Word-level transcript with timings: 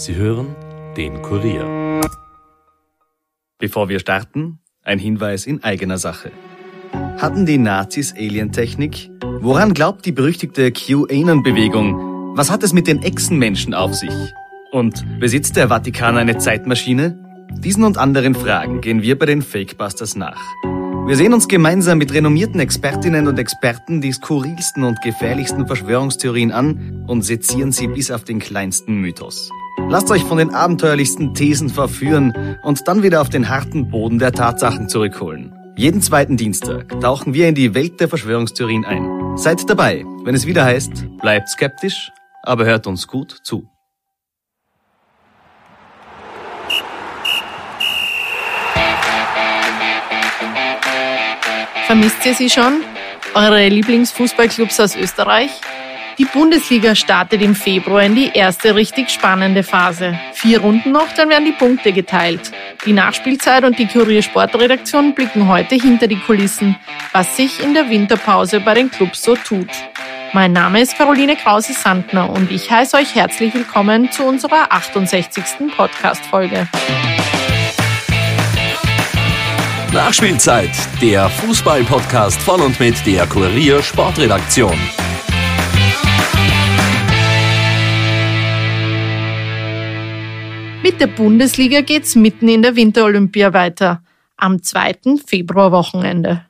Sie 0.00 0.14
hören 0.14 0.56
den 0.96 1.20
Kurier. 1.20 2.00
Bevor 3.58 3.90
wir 3.90 4.00
starten, 4.00 4.58
ein 4.82 4.98
Hinweis 4.98 5.44
in 5.44 5.62
eigener 5.62 5.98
Sache. 5.98 6.30
Hatten 7.18 7.44
die 7.44 7.58
Nazis 7.58 8.14
Alientechnik? 8.14 9.10
Woran 9.40 9.74
glaubt 9.74 10.06
die 10.06 10.12
berüchtigte 10.12 10.72
QAnon-Bewegung? 10.72 12.34
Was 12.34 12.50
hat 12.50 12.62
es 12.62 12.72
mit 12.72 12.86
den 12.86 13.02
Echsenmenschen 13.02 13.74
auf 13.74 13.92
sich? 13.92 14.32
Und 14.72 15.04
besitzt 15.20 15.56
der 15.56 15.68
Vatikan 15.68 16.16
eine 16.16 16.38
Zeitmaschine? 16.38 17.18
Diesen 17.58 17.84
und 17.84 17.98
anderen 17.98 18.34
Fragen 18.34 18.80
gehen 18.80 19.02
wir 19.02 19.18
bei 19.18 19.26
den 19.26 19.42
Fakebusters 19.42 20.16
nach. 20.16 20.40
Wir 21.10 21.16
sehen 21.16 21.34
uns 21.34 21.48
gemeinsam 21.48 21.98
mit 21.98 22.14
renommierten 22.14 22.60
Expertinnen 22.60 23.26
und 23.26 23.36
Experten 23.36 24.00
die 24.00 24.12
skurrilsten 24.12 24.84
und 24.84 25.02
gefährlichsten 25.02 25.66
Verschwörungstheorien 25.66 26.52
an 26.52 27.04
und 27.08 27.22
sezieren 27.22 27.72
sie 27.72 27.88
bis 27.88 28.12
auf 28.12 28.22
den 28.22 28.38
kleinsten 28.38 28.94
Mythos. 28.94 29.50
Lasst 29.88 30.08
euch 30.12 30.22
von 30.22 30.38
den 30.38 30.54
abenteuerlichsten 30.54 31.34
Thesen 31.34 31.68
verführen 31.68 32.58
und 32.62 32.86
dann 32.86 33.02
wieder 33.02 33.22
auf 33.22 33.28
den 33.28 33.48
harten 33.48 33.90
Boden 33.90 34.20
der 34.20 34.30
Tatsachen 34.30 34.88
zurückholen. 34.88 35.52
Jeden 35.74 36.00
zweiten 36.00 36.36
Dienstag 36.36 37.00
tauchen 37.00 37.34
wir 37.34 37.48
in 37.48 37.56
die 37.56 37.74
Welt 37.74 37.98
der 37.98 38.08
Verschwörungstheorien 38.08 38.84
ein. 38.84 39.36
Seid 39.36 39.68
dabei, 39.68 40.04
wenn 40.22 40.36
es 40.36 40.46
wieder 40.46 40.64
heißt, 40.64 41.18
bleibt 41.20 41.48
skeptisch, 41.48 42.12
aber 42.44 42.66
hört 42.66 42.86
uns 42.86 43.08
gut 43.08 43.36
zu. 43.42 43.68
Vermisst 51.90 52.24
ihr 52.24 52.34
sie 52.34 52.48
schon? 52.48 52.84
Eure 53.34 53.66
Lieblingsfußballclubs 53.66 54.78
aus 54.78 54.94
Österreich? 54.94 55.50
Die 56.18 56.24
Bundesliga 56.24 56.94
startet 56.94 57.42
im 57.42 57.56
Februar 57.56 58.04
in 58.04 58.14
die 58.14 58.30
erste 58.32 58.76
richtig 58.76 59.10
spannende 59.10 59.64
Phase. 59.64 60.16
Vier 60.32 60.60
Runden 60.60 60.92
noch, 60.92 61.12
dann 61.16 61.30
werden 61.30 61.46
die 61.46 61.50
Punkte 61.50 61.90
geteilt. 61.90 62.52
Die 62.86 62.92
Nachspielzeit 62.92 63.64
und 63.64 63.76
die 63.76 63.88
Kurier 63.88 64.22
Sportredaktion 64.22 65.16
blicken 65.16 65.48
heute 65.48 65.74
hinter 65.74 66.06
die 66.06 66.20
Kulissen, 66.20 66.76
was 67.10 67.36
sich 67.36 67.60
in 67.60 67.74
der 67.74 67.90
Winterpause 67.90 68.60
bei 68.60 68.74
den 68.74 68.92
Clubs 68.92 69.24
so 69.24 69.34
tut. 69.34 69.70
Mein 70.32 70.52
Name 70.52 70.82
ist 70.82 70.96
Caroline 70.96 71.34
Krause-Sandner 71.34 72.30
und 72.30 72.52
ich 72.52 72.70
heiße 72.70 72.98
euch 72.98 73.16
herzlich 73.16 73.52
willkommen 73.52 74.12
zu 74.12 74.22
unserer 74.22 74.70
68. 74.70 75.42
Podcast-Folge. 75.76 76.68
Nachspielzeit, 79.92 80.70
der 81.02 81.28
Fußball-Podcast 81.28 82.40
von 82.42 82.60
und 82.60 82.78
mit 82.78 83.04
der 83.04 83.26
Kurier 83.26 83.82
Sportredaktion. 83.82 84.78
Mit 90.84 91.00
der 91.00 91.08
Bundesliga 91.08 91.80
geht's 91.80 92.14
mitten 92.14 92.48
in 92.48 92.62
der 92.62 92.76
Winterolympia 92.76 93.52
weiter, 93.52 94.04
am 94.36 94.62
2. 94.62 95.16
Februarwochenende. 95.26 96.44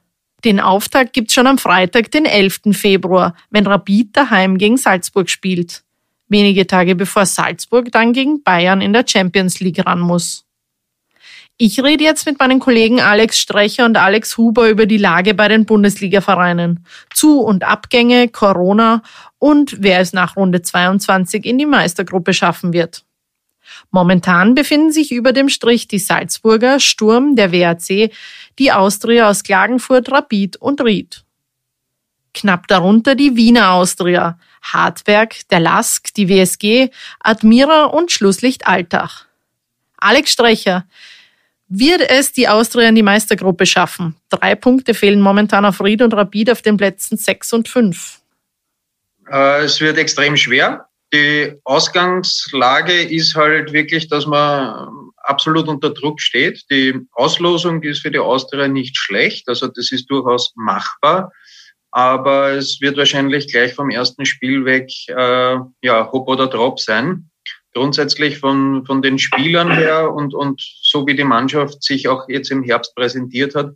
Den 0.45 0.61
Auftakt 0.61 1.15
gibt's 1.15 1.33
schon 1.33 1.47
am 1.47 1.57
Freitag, 1.57 2.11
den 2.11 2.27
11. 2.27 2.61
Februar, 2.73 3.35
wenn 3.49 3.67
Rapid 3.67 4.15
daheim 4.15 4.59
gegen 4.59 4.77
Salzburg 4.77 5.31
spielt. 5.31 5.83
Wenige 6.29 6.67
Tage 6.67 6.95
bevor 6.95 7.25
Salzburg 7.25 7.91
dann 7.91 8.13
gegen 8.13 8.43
Bayern 8.43 8.83
in 8.83 8.93
der 8.93 9.07
Champions 9.09 9.61
League 9.61 9.87
ran 9.87 10.01
muss. 10.01 10.45
Ich 11.63 11.79
rede 11.85 12.03
jetzt 12.03 12.25
mit 12.25 12.39
meinen 12.39 12.59
Kollegen 12.59 13.03
Alex 13.03 13.39
Strecher 13.39 13.85
und 13.85 13.99
Alex 13.99 14.39
Huber 14.39 14.71
über 14.71 14.87
die 14.87 14.97
Lage 14.97 15.35
bei 15.35 15.47
den 15.47 15.67
Bundesliga-Vereinen. 15.67 16.87
Zu- 17.13 17.43
und 17.43 17.65
Abgänge, 17.65 18.29
Corona 18.29 19.03
und 19.39 19.83
wer 19.83 20.01
es 20.01 20.15
nach 20.15 20.37
Runde 20.37 20.63
22 20.63 21.45
in 21.45 21.59
die 21.59 21.67
Meistergruppe 21.67 22.33
schaffen 22.33 22.73
wird. 22.73 23.05
Momentan 23.91 24.55
befinden 24.55 24.91
sich 24.91 25.13
über 25.13 25.35
dem 25.35 25.51
Strich 25.51 25.87
die 25.87 25.99
Salzburger, 25.99 26.81
Sturm, 26.81 27.37
der 27.37 27.53
WAC, 27.53 28.11
die 28.59 28.73
Austria 28.73 29.29
aus 29.29 29.43
Klagenfurt, 29.43 30.11
Rapid 30.11 30.57
und 30.57 30.81
Ried. 30.81 31.25
Knapp 32.33 32.69
darunter 32.69 33.15
die 33.15 33.37
Wiener 33.37 33.73
Austria, 33.73 34.39
Hartberg, 34.63 35.47
der 35.51 35.61
Lask, 35.61 36.15
die 36.15 36.31
WSG, 36.31 36.89
Admira 37.19 37.85
und 37.85 38.13
Schlusslicht 38.13 38.67
Altach. 38.67 39.27
Alex 39.99 40.33
Strecher, 40.33 40.87
wird 41.71 42.03
es 42.11 42.33
die 42.33 42.49
Austria 42.49 42.89
in 42.89 42.97
die 42.97 43.03
Meistergruppe 43.03 43.65
schaffen? 43.65 44.17
Drei 44.29 44.55
Punkte 44.57 44.93
fehlen 44.93 45.21
momentan 45.21 45.65
auf 45.65 45.81
Ried 45.81 46.03
und 46.03 46.13
Rapid 46.13 46.51
auf 46.51 46.63
den 46.63 46.77
Plätzen 46.77 47.17
sechs 47.17 47.53
und 47.53 47.69
fünf. 47.69 48.19
Äh, 49.31 49.63
es 49.63 49.81
wird 49.81 49.97
extrem 49.97 50.37
schwer. 50.37 50.87
Die 51.15 51.55
Ausgangslage 51.65 53.03
ist 53.03 53.37
halt 53.37 53.73
wirklich, 53.73 54.09
dass 54.09 54.27
man 54.27 55.11
absolut 55.17 55.69
unter 55.69 55.91
Druck 55.91 56.21
steht. 56.21 56.65
Die 56.71 56.95
Auslosung 57.13 57.83
ist 57.83 58.03
für 58.03 58.11
die 58.11 58.19
Austria 58.19 58.67
nicht 58.67 58.97
schlecht, 58.97 59.49
also 59.49 59.69
das 59.69 59.93
ist 59.93 60.11
durchaus 60.11 60.53
machbar. 60.57 61.33
Aber 61.93 62.51
es 62.51 62.81
wird 62.81 62.97
wahrscheinlich 62.97 63.51
gleich 63.51 63.75
vom 63.75 63.91
ersten 63.91 64.25
Spiel 64.25 64.65
weg 64.65 64.91
äh, 65.09 65.57
ja, 65.83 66.13
Hop 66.13 66.29
oder 66.29 66.47
Drop 66.47 66.81
sein 66.81 67.31
grundsätzlich 67.75 68.39
von, 68.39 68.85
von 68.85 69.03
den 69.03 69.19
Spielern 69.19 69.71
her 69.71 70.13
und, 70.13 70.35
und 70.35 70.61
so 70.91 71.07
wie 71.07 71.15
die 71.15 71.25
Mannschaft 71.25 71.83
sich 71.83 72.09
auch 72.09 72.29
jetzt 72.29 72.51
im 72.51 72.63
Herbst 72.63 72.95
präsentiert 72.95 73.55
hat, 73.55 73.75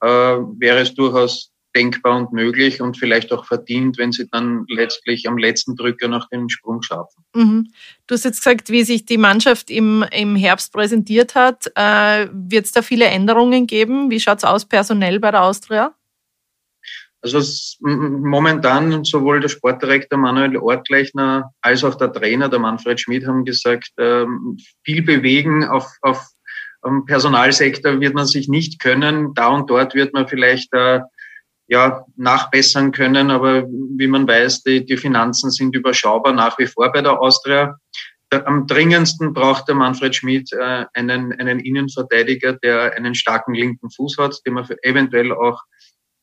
äh, 0.00 0.06
wäre 0.08 0.80
es 0.80 0.94
durchaus 0.94 1.52
denkbar 1.74 2.16
und 2.16 2.32
möglich 2.32 2.80
und 2.80 2.96
vielleicht 2.96 3.32
auch 3.32 3.44
verdient, 3.44 3.96
wenn 3.96 4.10
sie 4.10 4.26
dann 4.28 4.64
letztlich 4.68 5.28
am 5.28 5.38
letzten 5.38 5.76
Drücker 5.76 6.08
noch 6.08 6.28
den 6.28 6.50
Sprung 6.50 6.82
schaffen. 6.82 7.24
Mhm. 7.34 7.68
Du 8.08 8.14
hast 8.14 8.24
jetzt 8.24 8.38
gesagt, 8.38 8.70
wie 8.70 8.82
sich 8.82 9.06
die 9.06 9.18
Mannschaft 9.18 9.70
im, 9.70 10.04
im 10.10 10.34
Herbst 10.34 10.72
präsentiert 10.72 11.36
hat. 11.36 11.70
Äh, 11.76 12.26
Wird 12.32 12.66
es 12.66 12.72
da 12.72 12.82
viele 12.82 13.04
Änderungen 13.04 13.68
geben? 13.68 14.10
Wie 14.10 14.18
schaut 14.18 14.38
es 14.38 14.44
aus 14.44 14.64
personell 14.64 15.20
bei 15.20 15.30
der 15.30 15.44
Austria? 15.44 15.94
Also 17.22 17.40
momentan 17.80 19.04
sowohl 19.04 19.40
der 19.40 19.50
Sportdirektor 19.50 20.18
Manuel 20.18 20.56
Ortleichner 20.56 21.52
als 21.60 21.84
auch 21.84 21.94
der 21.94 22.12
Trainer, 22.12 22.48
der 22.48 22.58
Manfred 22.58 22.98
Schmidt, 22.98 23.26
haben 23.26 23.44
gesagt, 23.44 23.90
ähm, 23.98 24.56
viel 24.84 25.02
bewegen 25.02 25.64
auf, 25.64 25.86
auf 26.00 26.26
am 26.82 27.04
Personalsektor 27.04 28.00
wird 28.00 28.14
man 28.14 28.26
sich 28.26 28.48
nicht 28.48 28.80
können. 28.80 29.34
Da 29.34 29.48
und 29.48 29.68
dort 29.70 29.94
wird 29.94 30.14
man 30.14 30.28
vielleicht 30.28 30.72
äh, 30.72 31.00
ja, 31.70 32.04
nachbessern 32.16 32.90
können, 32.90 33.30
aber 33.30 33.64
wie 33.64 34.08
man 34.08 34.26
weiß, 34.26 34.64
die, 34.64 34.84
die 34.84 34.96
Finanzen 34.96 35.50
sind 35.52 35.74
überschaubar 35.76 36.32
nach 36.32 36.58
wie 36.58 36.66
vor 36.66 36.90
bei 36.92 37.00
der 37.00 37.20
Austria. 37.20 37.76
Am 38.30 38.66
dringendsten 38.66 39.32
braucht 39.34 39.68
der 39.68 39.76
Manfred 39.76 40.14
Schmidt 40.14 40.52
äh, 40.52 40.86
einen, 40.94 41.32
einen 41.32 41.60
Innenverteidiger, 41.60 42.54
der 42.54 42.94
einen 42.94 43.14
starken 43.14 43.54
linken 43.54 43.90
Fuß 43.90 44.16
hat, 44.18 44.40
den 44.46 44.54
man 44.54 44.68
eventuell 44.82 45.32
auch 45.32 45.62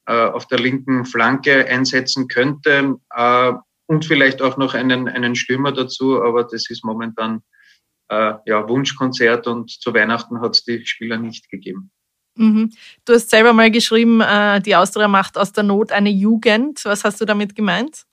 äh, 0.06 0.25
auf 0.25 0.47
der 0.47 0.59
linken 0.59 1.06
Flanke 1.06 1.66
einsetzen 1.66 2.28
könnte 2.28 2.95
äh, 3.16 3.53
und 3.88 4.06
vielleicht 4.06 4.41
auch 4.41 4.57
noch 4.57 4.74
einen, 4.74 5.07
einen 5.07 5.35
Stürmer 5.35 5.72
dazu, 5.72 6.22
aber 6.22 6.44
das 6.44 6.69
ist 6.69 6.84
momentan 6.84 7.41
äh, 8.09 8.34
ja, 8.45 8.68
Wunschkonzert 8.68 9.47
und 9.47 9.69
zu 9.69 9.94
Weihnachten 9.94 10.41
hat 10.41 10.56
es 10.56 10.63
die 10.63 10.85
Spieler 10.85 11.18
nicht 11.18 11.50
gegeben. 11.50 11.91
Mhm. 12.35 12.72
Du 13.06 13.13
hast 13.13 13.29
selber 13.29 13.53
mal 13.53 13.72
geschrieben, 13.72 14.22
äh, 14.22 14.62
die 14.62 14.75
Austria 14.75 15.07
macht 15.07 15.38
aus 15.38 15.51
der 15.51 15.63
Not 15.63 15.91
eine 15.91 16.09
Jugend. 16.09 16.85
Was 16.85 17.03
hast 17.03 17.19
du 17.19 17.25
damit 17.25 17.56
gemeint? 17.56 18.03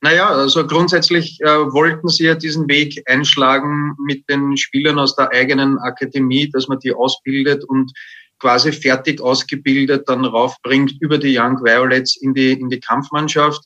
Naja, 0.00 0.28
also 0.28 0.66
grundsätzlich 0.66 1.40
äh, 1.40 1.46
wollten 1.46 2.08
sie 2.08 2.24
ja 2.24 2.34
diesen 2.34 2.68
Weg 2.68 3.02
einschlagen 3.10 3.96
mit 4.06 4.28
den 4.28 4.56
Spielern 4.56 4.98
aus 4.98 5.16
der 5.16 5.30
eigenen 5.30 5.78
Akademie, 5.78 6.48
dass 6.50 6.68
man 6.68 6.78
die 6.78 6.92
ausbildet 6.92 7.64
und 7.64 7.92
quasi 8.38 8.70
fertig 8.70 9.20
ausgebildet 9.20 10.08
dann 10.08 10.24
raufbringt 10.24 10.92
über 11.00 11.18
die 11.18 11.36
Young 11.36 11.64
Violets 11.64 12.16
in 12.20 12.34
die, 12.34 12.52
in 12.52 12.68
die 12.68 12.80
Kampfmannschaft. 12.80 13.64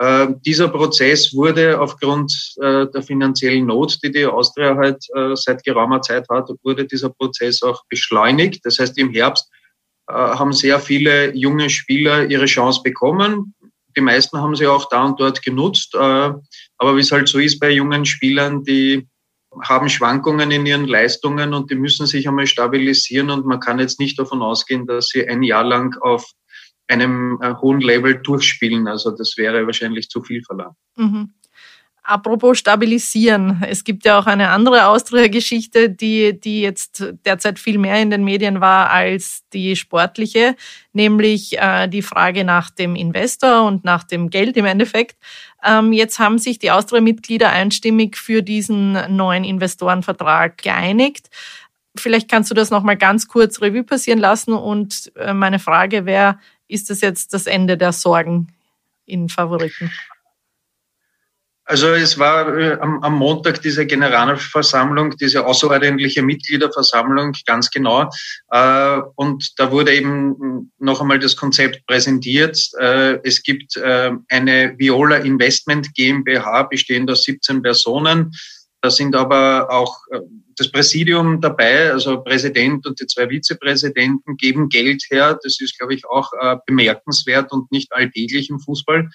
Äh, 0.00 0.28
dieser 0.46 0.68
Prozess 0.68 1.34
wurde 1.34 1.78
aufgrund 1.78 2.32
äh, 2.62 2.86
der 2.86 3.02
finanziellen 3.02 3.66
Not, 3.66 3.98
die 4.02 4.10
die 4.10 4.24
Austria 4.24 4.74
halt 4.74 5.04
äh, 5.14 5.36
seit 5.36 5.62
geraumer 5.62 6.00
Zeit 6.00 6.26
hat, 6.30 6.48
wurde 6.62 6.86
dieser 6.86 7.10
Prozess 7.10 7.62
auch 7.62 7.82
beschleunigt. 7.86 8.64
Das 8.64 8.78
heißt, 8.78 8.96
im 8.96 9.12
Herbst 9.12 9.50
äh, 10.08 10.14
haben 10.14 10.54
sehr 10.54 10.80
viele 10.80 11.36
junge 11.36 11.68
Spieler 11.68 12.24
ihre 12.30 12.46
Chance 12.46 12.80
bekommen. 12.82 13.54
Die 13.94 14.00
meisten 14.00 14.38
haben 14.38 14.56
sie 14.56 14.66
auch 14.66 14.88
da 14.88 15.04
und 15.04 15.20
dort 15.20 15.42
genutzt. 15.42 15.94
Äh, 15.94 15.98
aber 15.98 16.96
wie 16.96 17.00
es 17.00 17.12
halt 17.12 17.28
so 17.28 17.38
ist 17.38 17.60
bei 17.60 17.70
jungen 17.70 18.06
Spielern, 18.06 18.64
die 18.64 19.06
haben 19.62 19.90
Schwankungen 19.90 20.50
in 20.50 20.64
ihren 20.64 20.86
Leistungen 20.86 21.52
und 21.52 21.70
die 21.70 21.74
müssen 21.74 22.06
sich 22.06 22.26
einmal 22.26 22.46
stabilisieren 22.46 23.28
und 23.28 23.44
man 23.44 23.60
kann 23.60 23.78
jetzt 23.78 24.00
nicht 24.00 24.18
davon 24.18 24.40
ausgehen, 24.40 24.86
dass 24.86 25.08
sie 25.08 25.28
ein 25.28 25.42
Jahr 25.42 25.64
lang 25.64 25.94
auf 26.00 26.24
einem 26.90 27.38
äh, 27.42 27.54
hohen 27.54 27.80
Level 27.80 28.20
durchspielen. 28.22 28.88
Also 28.88 29.10
das 29.10 29.36
wäre 29.36 29.66
wahrscheinlich 29.66 30.08
zu 30.08 30.22
viel 30.22 30.42
verlangt. 30.42 30.76
Mhm. 30.96 31.32
Apropos 32.02 32.58
stabilisieren. 32.58 33.62
Es 33.68 33.84
gibt 33.84 34.04
ja 34.04 34.18
auch 34.18 34.26
eine 34.26 34.48
andere 34.48 34.86
Austria-Geschichte, 34.86 35.90
die, 35.90 36.40
die 36.40 36.62
jetzt 36.62 37.04
derzeit 37.24 37.58
viel 37.58 37.78
mehr 37.78 38.00
in 38.00 38.10
den 38.10 38.24
Medien 38.24 38.60
war 38.60 38.90
als 38.90 39.44
die 39.52 39.76
sportliche, 39.76 40.56
nämlich 40.92 41.58
äh, 41.58 41.88
die 41.88 42.02
Frage 42.02 42.44
nach 42.44 42.70
dem 42.70 42.96
Investor 42.96 43.64
und 43.66 43.84
nach 43.84 44.02
dem 44.02 44.30
Geld 44.30 44.56
im 44.56 44.64
Endeffekt. 44.64 45.18
Ähm, 45.62 45.92
jetzt 45.92 46.18
haben 46.18 46.38
sich 46.38 46.58
die 46.58 46.70
Austria-Mitglieder 46.70 47.50
einstimmig 47.50 48.16
für 48.16 48.42
diesen 48.42 49.14
neuen 49.14 49.44
Investorenvertrag 49.44 50.56
geeinigt. 50.56 51.28
Vielleicht 51.96 52.30
kannst 52.30 52.50
du 52.50 52.54
das 52.54 52.70
nochmal 52.70 52.96
ganz 52.96 53.28
kurz 53.28 53.60
Revue 53.60 53.84
passieren 53.84 54.18
lassen 54.18 54.54
und 54.54 55.12
äh, 55.16 55.34
meine 55.34 55.58
Frage 55.58 56.06
wäre, 56.06 56.38
ist 56.70 56.90
das 56.90 57.00
jetzt 57.00 57.34
das 57.34 57.46
Ende 57.46 57.76
der 57.76 57.92
Sorgen 57.92 58.54
in 59.04 59.28
Favoriten? 59.28 59.90
Also 61.64 61.88
es 61.88 62.18
war 62.18 62.58
äh, 62.58 62.78
am, 62.80 63.14
Montag 63.14 63.62
diese 63.62 63.86
Generalversammlung, 63.86 65.16
diese 65.18 65.46
außerordentliche 65.46 66.20
Mitgliederversammlung, 66.20 67.32
ganz 67.46 67.70
genau. 67.70 68.10
Äh, 68.50 69.00
und 69.14 69.52
da 69.56 69.70
wurde 69.70 69.94
eben 69.94 70.72
noch 70.80 71.00
einmal 71.00 71.20
das 71.20 71.36
Konzept 71.36 71.86
präsentiert. 71.86 72.58
Äh, 72.80 73.20
es 73.22 73.44
gibt 73.44 73.78
eine 73.78 74.74
Viola 74.78 75.18
Investment 75.18 75.94
GmbH, 75.94 76.64
bestehend 76.64 77.08
aus 77.08 77.22
17 77.22 77.62
Personen. 77.62 78.32
Da 78.80 78.90
sind 78.90 79.14
aber 79.14 79.70
auch 79.70 79.96
das 80.60 80.70
Präsidium 80.70 81.40
dabei, 81.40 81.90
also 81.90 82.22
Präsident 82.22 82.86
und 82.86 83.00
die 83.00 83.06
zwei 83.06 83.28
Vizepräsidenten 83.28 84.36
geben 84.36 84.68
Geld 84.68 85.02
her. 85.10 85.38
Das 85.42 85.60
ist, 85.60 85.78
glaube 85.78 85.94
ich, 85.94 86.06
auch 86.06 86.30
äh, 86.40 86.56
bemerkenswert 86.66 87.50
und 87.52 87.72
nicht 87.72 87.92
alltäglich 87.92 88.50
im 88.50 88.60
Fußball. 88.60 89.08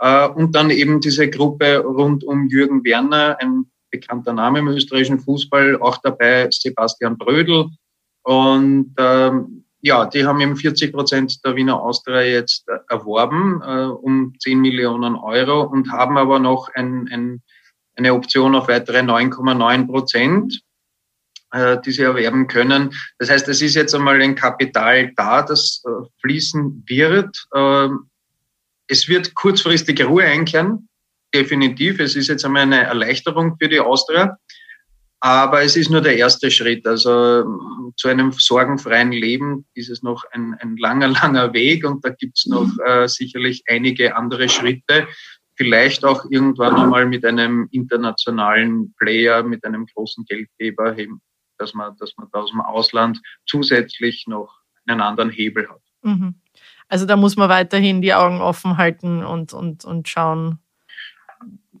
Äh, 0.00 0.28
und 0.28 0.54
dann 0.54 0.70
eben 0.70 1.00
diese 1.00 1.30
Gruppe 1.30 1.78
rund 1.78 2.24
um 2.24 2.48
Jürgen 2.48 2.84
Werner, 2.84 3.38
ein 3.40 3.64
bekannter 3.90 4.32
Name 4.32 4.58
im 4.58 4.68
österreichischen 4.68 5.20
Fußball, 5.20 5.80
auch 5.80 5.98
dabei 6.02 6.48
Sebastian 6.50 7.16
Brödel. 7.16 7.68
Und 8.22 8.94
ähm, 8.98 9.64
ja, 9.80 10.06
die 10.06 10.24
haben 10.24 10.40
eben 10.40 10.56
40 10.56 10.92
Prozent 10.92 11.44
der 11.44 11.56
Wiener 11.56 11.80
Austria 11.80 12.22
jetzt 12.22 12.68
äh, 12.68 12.78
erworben, 12.88 13.62
äh, 13.64 13.86
um 13.86 14.34
10 14.38 14.60
Millionen 14.60 15.16
Euro 15.16 15.62
und 15.62 15.90
haben 15.90 16.16
aber 16.18 16.38
noch 16.38 16.68
ein, 16.74 17.08
ein, 17.10 17.42
eine 17.96 18.14
Option 18.14 18.54
auf 18.54 18.68
weitere 18.68 18.98
9,9 18.98 19.86
Prozent, 19.86 20.62
die 21.54 21.92
sie 21.92 22.02
erwerben 22.02 22.46
können. 22.46 22.94
Das 23.18 23.30
heißt, 23.30 23.48
es 23.48 23.60
ist 23.60 23.74
jetzt 23.74 23.94
einmal 23.94 24.20
ein 24.22 24.34
Kapital 24.34 25.12
da, 25.16 25.42
das 25.42 25.82
äh, 25.86 26.06
fließen 26.20 26.84
wird. 26.86 27.46
Ähm, 27.54 28.08
es 28.86 29.08
wird 29.08 29.34
kurzfristig 29.34 30.04
Ruhe 30.04 30.24
einkehren, 30.24 30.88
definitiv. 31.34 32.00
Es 32.00 32.16
ist 32.16 32.28
jetzt 32.28 32.44
einmal 32.44 32.62
eine 32.62 32.82
Erleichterung 32.84 33.56
für 33.58 33.68
die 33.68 33.80
Austria. 33.80 34.36
Aber 35.24 35.62
es 35.62 35.76
ist 35.76 35.88
nur 35.88 36.00
der 36.00 36.16
erste 36.16 36.50
Schritt. 36.50 36.84
Also 36.84 37.44
zu 37.96 38.08
einem 38.08 38.32
sorgenfreien 38.32 39.12
Leben 39.12 39.64
ist 39.74 39.88
es 39.88 40.02
noch 40.02 40.24
ein, 40.32 40.54
ein 40.60 40.76
langer, 40.76 41.08
langer 41.22 41.52
Weg 41.52 41.84
und 41.86 42.04
da 42.04 42.10
gibt 42.10 42.38
es 42.38 42.46
noch 42.46 42.68
äh, 42.84 43.06
sicherlich 43.06 43.62
einige 43.68 44.16
andere 44.16 44.48
Schritte. 44.48 45.06
Vielleicht 45.54 46.04
auch 46.04 46.24
irgendwann 46.28 46.74
einmal 46.74 47.06
mit 47.06 47.24
einem 47.24 47.68
internationalen 47.70 48.94
Player, 48.98 49.44
mit 49.44 49.64
einem 49.64 49.86
großen 49.86 50.24
Geldgeber, 50.24 50.92
dass 51.62 51.74
man, 51.74 51.96
dass 51.96 52.12
man 52.16 52.28
da 52.32 52.40
aus 52.40 52.50
dem 52.50 52.60
Ausland 52.60 53.20
zusätzlich 53.46 54.26
noch 54.26 54.58
einen 54.86 55.00
anderen 55.00 55.30
Hebel 55.30 55.68
hat. 55.68 55.80
Mhm. 56.02 56.34
Also 56.88 57.06
da 57.06 57.16
muss 57.16 57.36
man 57.36 57.48
weiterhin 57.48 58.02
die 58.02 58.12
Augen 58.12 58.40
offen 58.40 58.76
halten 58.76 59.24
und, 59.24 59.52
und, 59.54 59.84
und 59.84 60.08
schauen. 60.08 60.58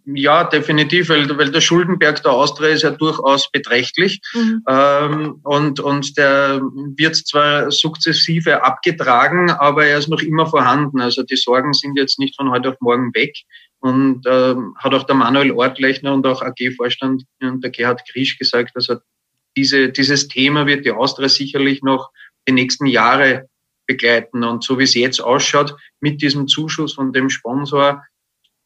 Ja, 0.04 0.44
definitiv, 0.44 1.10
weil, 1.10 1.36
weil 1.38 1.52
der 1.52 1.60
Schuldenberg 1.60 2.22
der 2.22 2.32
Austria 2.32 2.70
ist 2.70 2.82
ja 2.82 2.90
durchaus 2.90 3.50
beträchtlich 3.52 4.20
mhm. 4.34 4.64
ähm, 4.68 5.40
und, 5.44 5.78
und 5.78 6.16
der 6.18 6.60
wird 6.96 7.14
zwar 7.14 7.70
sukzessive 7.70 8.64
abgetragen, 8.64 9.50
aber 9.50 9.86
er 9.86 9.98
ist 9.98 10.08
noch 10.08 10.20
immer 10.20 10.46
vorhanden. 10.46 11.00
Also 11.00 11.22
die 11.22 11.36
Sorgen 11.36 11.72
sind 11.72 11.96
jetzt 11.96 12.18
nicht 12.18 12.34
von 12.36 12.50
heute 12.50 12.70
auf 12.70 12.76
morgen 12.80 13.14
weg 13.14 13.32
und 13.78 14.24
ähm, 14.26 14.74
hat 14.78 14.94
auch 14.94 15.04
der 15.04 15.14
Manuel 15.14 15.52
Ortlechner 15.52 16.14
und 16.14 16.26
auch 16.26 16.42
AG-Vorstand 16.42 17.22
der 17.40 17.70
Gerhard 17.70 18.02
Krisch 18.10 18.38
gesagt, 18.38 18.72
also 18.74 18.96
diese, 19.56 19.90
dieses 19.90 20.28
Thema 20.28 20.66
wird 20.66 20.84
die 20.84 20.92
Austria 20.92 21.28
sicherlich 21.28 21.82
noch 21.82 22.10
die 22.48 22.52
nächsten 22.52 22.86
Jahre 22.86 23.48
begleiten. 23.86 24.44
Und 24.44 24.64
so 24.64 24.78
wie 24.78 24.84
es 24.84 24.94
jetzt 24.94 25.20
ausschaut, 25.20 25.76
mit 26.00 26.22
diesem 26.22 26.48
Zuschuss 26.48 26.94
von 26.94 27.12
dem 27.12 27.30
Sponsor, 27.30 28.02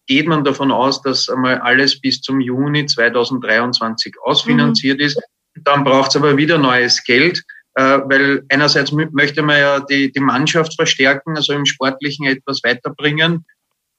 geht 0.06 0.29
man 0.29 0.44
davon 0.44 0.71
aus, 0.71 1.03
dass 1.03 1.29
einmal 1.29 1.59
alles 1.59 2.00
bis 2.00 2.21
zum 2.21 2.41
Juni 2.41 2.87
2023 2.87 4.15
ausfinanziert 4.23 4.99
mhm. 4.99 5.05
ist. 5.05 5.21
Dann 5.56 5.85
braucht 5.85 6.11
es 6.11 6.17
aber 6.17 6.37
wieder 6.37 6.59
neues 6.59 7.03
Geld, 7.03 7.43
äh, 7.75 7.99
weil 8.05 8.44
einerseits 8.49 8.93
möchte 8.93 9.43
man 9.43 9.59
ja 9.59 9.81
die, 9.81 10.12
die 10.12 10.21
Mannschaft 10.21 10.75
verstärken, 10.75 11.37
also 11.37 11.53
im 11.53 11.67
Sportlichen 11.67 12.27
etwas 12.27 12.62
weiterbringen, 12.62 13.44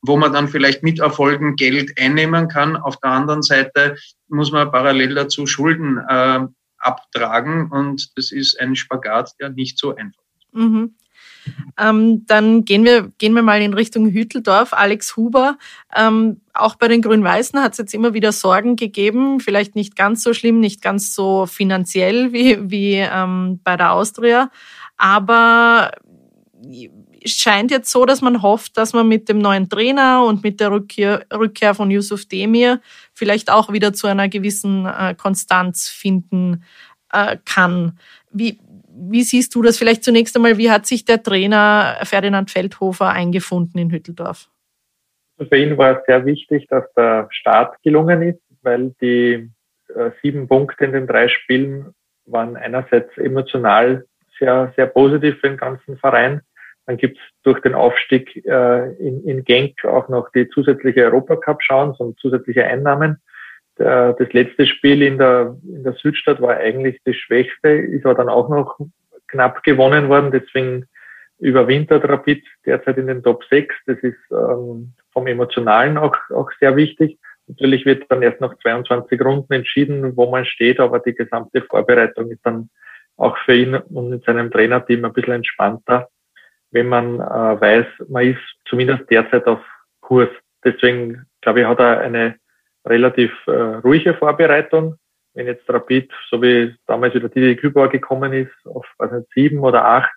wo 0.02 0.18
man 0.18 0.32
dann 0.32 0.48
vielleicht 0.48 0.84
mit 0.84 1.00
Erfolgen 1.00 1.56
Geld 1.56 2.00
einnehmen 2.00 2.48
kann. 2.48 2.78
Auf 2.78 2.98
der 2.98 3.12
anderen 3.12 3.42
Seite 3.42 3.98
muss 4.30 4.52
man 4.52 4.72
parallel 4.72 5.16
dazu 5.16 5.46
Schulden 5.46 5.98
äh, 6.08 6.40
abtragen 6.88 7.70
und 7.72 8.18
das 8.18 8.32
ist 8.32 8.60
ein 8.60 8.76
Spagat, 8.76 9.36
der 9.40 9.50
nicht 9.50 9.78
so 9.78 9.96
einfach 9.96 10.22
ist. 10.38 10.54
Mhm. 10.54 10.96
Ähm, 11.78 12.26
dann 12.26 12.66
gehen 12.66 12.84
wir, 12.84 13.12
gehen 13.18 13.34
wir 13.34 13.42
mal 13.42 13.62
in 13.62 13.74
Richtung 13.74 14.10
Hütteldorf. 14.10 14.74
Alex 14.74 15.16
Huber, 15.16 15.58
ähm, 15.96 16.42
auch 16.54 16.76
bei 16.76 16.88
den 16.88 17.02
Grün-Weißen 17.02 17.62
hat 17.62 17.74
es 17.74 17.78
jetzt 17.78 17.94
immer 17.94 18.14
wieder 18.14 18.32
Sorgen 18.32 18.76
gegeben, 18.76 19.40
vielleicht 19.40 19.76
nicht 19.76 19.96
ganz 19.96 20.24
so 20.24 20.34
schlimm, 20.34 20.60
nicht 20.60 20.82
ganz 20.82 21.14
so 21.14 21.46
finanziell 21.46 22.34
wie, 22.34 22.58
wie 22.70 22.96
ähm, 22.96 23.62
bei 23.64 23.78
der 23.78 23.94
Austria, 23.94 24.52
aber 24.98 25.92
scheint 27.28 27.72
jetzt 27.72 27.92
so, 27.92 28.06
dass 28.06 28.22
man 28.22 28.42
hofft, 28.42 28.78
dass 28.78 28.94
man 28.94 29.08
mit 29.08 29.30
dem 29.30 29.40
neuen 29.40 29.70
Trainer 29.70 30.26
und 30.26 30.44
mit 30.44 30.60
der 30.60 30.72
Rückkehr, 30.72 31.26
Rückkehr 31.34 31.74
von 31.74 31.92
Yusuf 31.92 32.26
Demir 32.26 32.80
vielleicht 33.14 33.52
auch 33.52 33.72
wieder 33.72 33.94
zu 33.94 34.08
einer 34.08 34.30
gewissen 34.30 34.86
äh, 34.86 35.16
Konstanz 35.16 35.90
finden 35.90 36.64
äh, 37.12 37.38
kann. 37.46 38.00
Wie, 38.32 38.60
wie 38.90 39.24
siehst 39.24 39.54
du 39.56 39.62
das 39.62 39.78
vielleicht 39.78 40.04
zunächst 40.04 40.36
einmal? 40.36 40.58
Wie 40.58 40.72
hat 40.72 40.86
sich 40.86 41.06
der 41.06 41.22
Trainer 41.22 41.98
Ferdinand 42.04 42.52
Feldhofer 42.52 43.10
eingefunden 43.10 43.80
in 43.80 43.92
Hütteldorf? 43.92 44.50
Für 45.38 45.58
ihn 45.58 45.78
war 45.78 46.00
es 46.00 46.06
sehr 46.06 46.26
wichtig, 46.26 46.68
dass 46.68 46.84
der 46.96 47.28
Start 47.30 47.82
gelungen 47.84 48.22
ist, 48.24 48.42
weil 48.64 48.96
die 49.02 49.50
äh, 49.94 50.12
sieben 50.22 50.48
Punkte 50.48 50.86
in 50.86 50.94
den 50.94 51.08
drei 51.08 51.28
Spielen 51.28 51.94
waren 52.26 52.58
einerseits 52.58 53.16
emotional 53.18 54.06
sehr, 54.40 54.74
sehr 54.76 54.88
positiv 54.88 55.40
für 55.40 55.50
den 55.50 55.58
ganzen 55.58 55.98
Verein. 55.98 56.42
Dann 56.88 56.98
gibt 56.98 57.18
es 57.18 57.24
durch 57.44 57.60
den 57.62 57.76
Aufstieg 57.76 58.44
äh, 58.46 58.94
in, 58.94 59.24
in 59.26 59.44
Genk 59.44 59.84
auch 59.84 60.08
noch 60.08 60.32
die 60.32 60.48
zusätzliche 60.50 61.04
Europacup-Chance 61.04 62.02
und 62.02 62.20
zusätzliche 62.20 62.64
Einnahmen. 62.64 63.22
Der, 63.78 64.14
das 64.14 64.32
letzte 64.32 64.66
Spiel 64.66 65.04
in 65.04 65.18
der, 65.18 65.58
in 65.64 65.84
der 65.84 65.94
Südstadt 65.94 66.42
war 66.42 66.56
eigentlich 66.56 67.00
das 67.04 67.16
Schwächste, 67.18 67.70
ist 67.70 68.06
aber 68.06 68.16
dann 68.16 68.30
auch 68.30 68.48
noch 68.50 68.80
knapp 69.28 69.64
gewonnen 69.64 70.08
worden, 70.08 70.32
deswegen 70.32 70.86
überwintert 71.40 72.08
Rapid 72.08 72.44
derzeit 72.66 72.98
in 72.98 73.08
den 73.08 73.22
Top 73.22 73.44
6. 73.50 73.76
Das 73.86 73.98
ist 74.00 74.18
ähm, 74.32 74.94
vom 75.12 75.28
Emotionalen 75.28 75.98
auch, 75.98 76.16
auch 76.34 76.50
sehr 76.60 76.76
wichtig. 76.78 77.20
Natürlich 77.48 77.86
wird 77.86 78.06
dann 78.10 78.22
erst 78.22 78.42
nach 78.42 78.58
22 78.60 79.22
Runden 79.22 79.54
entschieden, 79.54 80.16
wo 80.16 80.30
man 80.32 80.46
steht, 80.46 80.80
aber 80.80 81.00
die 81.00 81.14
gesamte 81.14 81.62
Vorbereitung 81.62 82.32
ist 82.32 82.46
dann 82.46 82.70
auch 83.18 83.38
für 83.40 83.56
ihn 83.56 83.76
und 83.76 84.14
in 84.14 84.22
seinem 84.22 84.52
Trainerteam 84.52 85.06
ein 85.06 85.14
bisschen 85.14 85.34
entspannter, 85.34 86.08
wenn 86.72 86.88
man 86.88 87.20
äh, 87.20 87.62
weiß, 87.62 87.86
man 88.10 88.28
ist 88.28 88.42
zumindest 88.66 89.10
derzeit 89.10 89.46
auf 89.48 89.60
Kurs. 90.02 90.30
Deswegen, 90.64 91.26
glaube 91.42 91.62
ich, 91.62 91.66
hat 91.68 91.80
er 91.80 92.00
eine 92.02 92.36
relativ 92.86 93.32
äh, 93.48 93.52
ruhige 93.52 94.14
Vorbereitung. 94.14 94.96
Wenn 95.34 95.48
jetzt 95.48 95.70
Rapid, 95.70 96.12
so 96.30 96.42
wie 96.42 96.76
damals 96.88 97.14
wieder 97.14 97.30
Didi 97.30 97.56
Kübauer 97.56 97.90
gekommen 97.90 98.34
ist, 98.34 98.54
auf 98.66 98.86
weiß 98.98 99.12
nicht, 99.12 99.28
sieben 99.34 99.60
oder 99.60 99.86
acht 99.86 100.12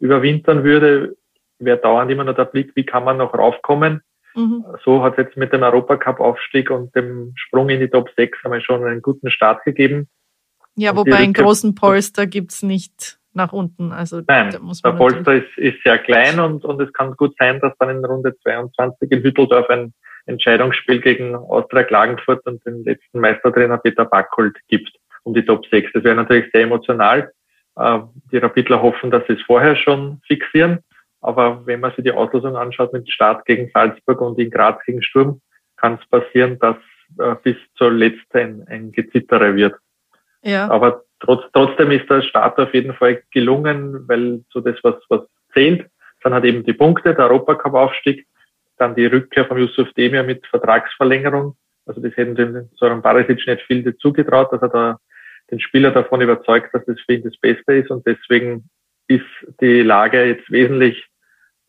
überwintern 0.00 0.64
würde, 0.64 1.16
wäre 1.58 1.78
dauernd 1.78 2.10
immer 2.10 2.24
noch 2.24 2.34
der 2.34 2.46
Blick, 2.46 2.72
wie 2.74 2.84
kann 2.84 3.04
man 3.04 3.18
noch 3.18 3.34
raufkommen. 3.34 4.02
Mhm. 4.34 4.64
So 4.84 5.02
hat 5.02 5.12
es 5.12 5.26
jetzt 5.26 5.36
mit 5.36 5.52
dem 5.52 5.62
Europacup-Aufstieg 5.62 6.70
und 6.70 6.94
dem 6.96 7.32
Sprung 7.36 7.68
in 7.68 7.80
die 7.80 7.88
Top 7.88 8.10
6 8.16 8.38
einmal 8.44 8.60
schon 8.60 8.84
einen 8.84 9.00
guten 9.00 9.30
Start 9.30 9.64
gegeben. 9.64 10.08
Ja, 10.74 10.90
und 10.90 10.98
wobei 10.98 11.18
einen 11.18 11.32
großen 11.32 11.76
Polster 11.76 12.26
gibt's 12.26 12.62
nicht 12.62 13.20
nach 13.34 13.52
unten. 13.52 13.92
Also 13.92 14.22
Nein, 14.26 14.56
der 14.84 14.92
Polster 14.92 15.34
ist, 15.34 15.58
ist 15.58 15.82
sehr 15.84 15.98
klein 15.98 16.40
und, 16.40 16.64
und 16.64 16.80
es 16.80 16.92
kann 16.92 17.12
gut 17.16 17.34
sein, 17.38 17.60
dass 17.60 17.72
dann 17.78 17.90
in 17.90 18.04
Runde 18.04 18.36
22 18.42 19.10
in 19.10 19.22
Hütteldorf 19.22 19.68
ein 19.70 19.92
Entscheidungsspiel 20.26 21.00
gegen 21.00 21.34
Austria 21.34 21.82
Klagenfurt 21.82 22.46
und 22.46 22.64
den 22.64 22.84
letzten 22.84 23.20
Meistertrainer 23.20 23.78
Peter 23.78 24.04
Backholt 24.04 24.56
gibt 24.68 24.90
um 25.24 25.34
die 25.34 25.44
Top 25.44 25.66
6. 25.66 25.92
Das 25.92 26.04
wäre 26.04 26.14
natürlich 26.14 26.50
sehr 26.52 26.62
emotional. 26.62 27.32
Äh, 27.76 27.98
die 28.30 28.38
Rapidler 28.38 28.80
hoffen, 28.80 29.10
dass 29.10 29.26
sie 29.26 29.34
es 29.34 29.42
vorher 29.42 29.76
schon 29.76 30.20
fixieren. 30.26 30.78
Aber 31.20 31.66
wenn 31.66 31.80
man 31.80 31.92
sich 31.94 32.04
die 32.04 32.12
Auslosung 32.12 32.56
anschaut 32.56 32.92
mit 32.92 33.10
Start 33.10 33.44
gegen 33.46 33.70
Salzburg 33.72 34.20
und 34.20 34.38
in 34.38 34.50
Graz 34.50 34.82
gegen 34.84 35.02
Sturm, 35.02 35.40
kann 35.76 35.98
es 36.00 36.08
passieren, 36.08 36.58
dass 36.58 36.76
äh, 37.18 37.34
bis 37.42 37.56
zuletzt 37.76 38.34
ein, 38.34 38.64
ein 38.68 38.92
Gezittere 38.92 39.56
wird. 39.56 39.74
Ja. 40.42 40.68
Aber 40.70 41.04
trotz, 41.24 41.44
trotzdem 41.52 41.90
ist 41.90 42.08
der 42.08 42.22
Start 42.22 42.58
auf 42.58 42.72
jeden 42.74 42.94
Fall 42.94 43.22
gelungen, 43.30 44.06
weil 44.08 44.44
so 44.50 44.60
das, 44.60 44.76
was, 44.82 44.96
was 45.08 45.22
zählt, 45.52 45.86
dann 46.22 46.34
hat 46.34 46.44
eben 46.44 46.64
die 46.64 46.72
Punkte, 46.72 47.14
der 47.14 47.26
Europacup-Aufstieg, 47.26 48.26
dann 48.78 48.94
die 48.94 49.06
Rückkehr 49.06 49.44
von 49.44 49.58
Yusuf 49.58 49.92
Demir 49.92 50.22
mit 50.22 50.46
Vertragsverlängerung. 50.46 51.56
Also 51.86 52.00
das 52.00 52.16
hätten 52.16 52.34
dem 52.34 52.70
Soran 52.76 53.02
Barisic 53.02 53.46
nicht 53.46 53.62
viel 53.62 53.82
dazu 53.82 54.12
getraut, 54.12 54.52
dass 54.52 54.62
er 54.62 54.68
da 54.68 54.98
den 55.50 55.60
Spieler 55.60 55.90
davon 55.90 56.20
überzeugt, 56.20 56.74
dass 56.74 56.84
das 56.86 56.98
für 57.00 57.14
ihn 57.14 57.22
das 57.22 57.36
Beste 57.36 57.74
ist 57.74 57.90
und 57.90 58.06
deswegen 58.06 58.68
ist 59.06 59.26
die 59.60 59.82
Lage 59.82 60.24
jetzt 60.24 60.50
wesentlich 60.50 61.06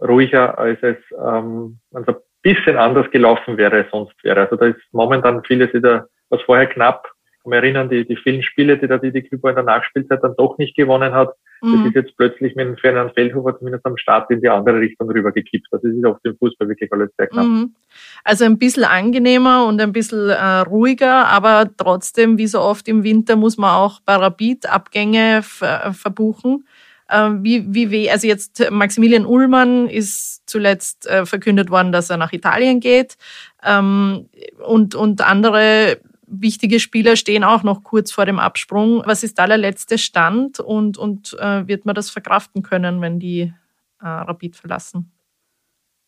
ruhiger, 0.01 0.57
als 0.57 0.81
es 0.81 0.97
ähm, 1.11 1.79
also 1.93 2.13
ein 2.13 2.21
bisschen 2.41 2.77
anders 2.77 3.09
gelaufen 3.11 3.57
wäre, 3.57 3.85
sonst 3.91 4.15
wäre. 4.23 4.41
Also 4.41 4.55
da 4.55 4.67
ist 4.67 4.81
momentan 4.91 5.43
vieles 5.43 5.73
wieder, 5.73 6.07
was 6.29 6.41
vorher 6.43 6.67
knapp 6.67 7.11
kann 7.45 7.51
mich 7.51 7.63
erinnern, 7.63 7.89
die, 7.89 8.05
die 8.05 8.15
vielen 8.15 8.43
Spiele, 8.43 8.77
die 8.77 8.87
der 8.87 8.97
Didi 8.97 9.21
Küber 9.23 9.49
in 9.49 9.55
der 9.55 9.63
Nachspielzeit 9.63 10.23
dann 10.23 10.35
doch 10.35 10.57
nicht 10.57 10.75
gewonnen 10.75 11.13
hat, 11.13 11.35
mhm. 11.61 11.77
das 11.77 11.87
ist 11.87 11.95
jetzt 11.95 12.17
plötzlich 12.17 12.55
mit 12.55 12.65
dem 12.65 12.77
Ferdinand 12.77 13.13
Feldhofer 13.13 13.57
zumindest 13.57 13.85
am 13.85 13.97
Start 13.97 14.29
in 14.31 14.41
die 14.41 14.49
andere 14.49 14.79
Richtung 14.79 15.09
rübergekippt. 15.09 15.67
Also 15.71 15.87
es 15.87 15.95
ist 15.95 16.05
auf 16.05 16.19
dem 16.21 16.37
Fußball 16.37 16.67
wirklich 16.67 16.91
alles 16.91 17.11
sehr 17.17 17.27
knapp. 17.27 17.45
Mhm. 17.45 17.75
Also 18.23 18.45
ein 18.45 18.57
bisschen 18.57 18.83
angenehmer 18.83 19.65
und 19.67 19.79
ein 19.79 19.93
bisschen 19.93 20.29
äh, 20.29 20.59
ruhiger, 20.59 21.27
aber 21.27 21.69
trotzdem, 21.77 22.37
wie 22.37 22.47
so 22.47 22.59
oft 22.59 22.87
im 22.87 23.03
Winter, 23.03 23.35
muss 23.35 23.57
man 23.57 23.71
auch 23.71 24.01
Rapid 24.07 24.69
Abgänge 24.69 25.41
ver 25.43 25.93
verbuchen. 25.93 26.65
Äh, 27.07 27.29
wie, 27.41 27.65
wie 27.73 27.91
weh, 27.91 28.09
also 28.09 28.27
jetzt 28.27 28.71
Maximilian 28.71 29.25
Ullmann 29.25 29.87
ist 29.87 30.49
zuletzt 30.49 31.07
äh, 31.07 31.25
verkündet 31.25 31.69
worden, 31.69 31.91
dass 31.91 32.09
er 32.09 32.17
nach 32.17 32.33
Italien 32.33 32.79
geht. 32.79 33.17
Ähm, 33.63 34.27
und, 34.65 34.95
und 34.95 35.21
andere 35.21 35.99
wichtige 36.27 36.79
Spieler 36.79 37.15
stehen 37.15 37.43
auch 37.43 37.63
noch 37.63 37.83
kurz 37.83 38.11
vor 38.11 38.25
dem 38.25 38.39
Absprung. 38.39 39.03
Was 39.05 39.23
ist 39.23 39.37
der 39.37 39.57
letzte 39.57 39.97
Stand 39.97 40.59
und, 40.59 40.97
und 40.97 41.35
äh, 41.39 41.67
wird 41.67 41.85
man 41.85 41.95
das 41.95 42.09
verkraften 42.09 42.63
können, 42.63 43.01
wenn 43.01 43.19
die 43.19 43.53
äh, 44.01 44.07
Rapid 44.07 44.55
verlassen? 44.55 45.11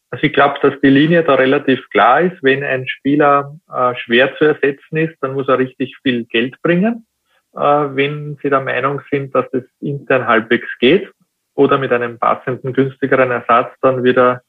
Also 0.10 0.26
ich 0.26 0.34
glaube, 0.34 0.58
dass 0.62 0.80
die 0.82 0.90
Linie 0.90 1.24
da 1.24 1.36
relativ 1.36 1.90
klar 1.90 2.22
ist. 2.22 2.42
Wenn 2.42 2.64
ein 2.64 2.88
Spieler 2.88 3.58
äh, 3.72 3.94
schwer 3.96 4.36
zu 4.38 4.46
ersetzen 4.46 4.98
ist, 4.98 5.16
dann 5.22 5.34
muss 5.34 5.48
er 5.48 5.60
richtig 5.60 5.98
viel 6.02 6.24
Geld 6.26 6.62
bringen. 6.62 7.06
Äh, 7.54 7.60
wenn 7.60 8.38
Sie 8.42 8.50
der 8.50 8.62
Meinung 8.62 9.02
sind, 9.12 9.36
dass 9.36 9.46
es 9.52 9.64
intern 9.82 10.28
halbwegs 10.28 10.68
geht 10.80 11.12
oder 11.56 11.78
mit 11.78 11.92
einem 11.92 12.20
passenden, 12.20 12.72
günstigeren 12.72 13.32
Ersatz 13.32 13.74
dann 13.82 14.04
wieder, 14.04 14.44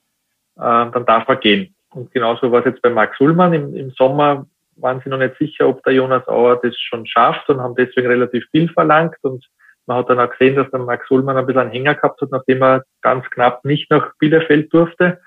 äh, 0.57 0.61
dann 0.61 1.07
darf 1.07 1.27
er 1.29 1.37
gehen. 1.37 1.75
Und 1.91 2.13
genauso 2.13 2.53
war 2.53 2.61
es 2.61 2.67
jetzt 2.67 2.83
bei 2.83 2.91
Max 2.91 3.19
Ullmann. 3.19 3.55
Im, 3.55 3.75
Im 3.75 3.91
Sommer 3.93 4.47
waren 4.81 5.01
sie 5.03 5.11
noch 5.11 5.19
nicht 5.19 5.37
sicher, 5.39 5.69
ob 5.69 5.83
der 5.83 5.95
Jonas 5.95 6.27
Auer 6.29 6.61
das 6.63 6.77
schon 6.79 7.07
schafft 7.07 7.49
und 7.49 7.61
haben 7.61 7.75
deswegen 7.75 8.09
relativ 8.09 8.45
viel 8.51 8.69
verlangt. 8.69 9.17
Und 9.23 9.47
man 9.87 9.99
hat 9.99 10.11
dann 10.11 10.21
auch 10.21 10.31
gesehen, 10.31 10.57
dass 10.57 10.71
der 10.71 10.81
Max 10.81 11.11
Ullmann 11.11 11.37
ein 11.37 11.47
bisschen 11.47 11.63
einen 11.63 11.71
Hänger 11.71 11.95
gehabt 11.95 12.21
hat, 12.21 12.31
nachdem 12.31 12.63
er 12.63 12.85
ganz 13.03 13.29
knapp 13.31 13.65
nicht 13.65 13.91
nach 13.91 14.13
Bielefeld 14.19 14.73
durfte. 14.73 15.21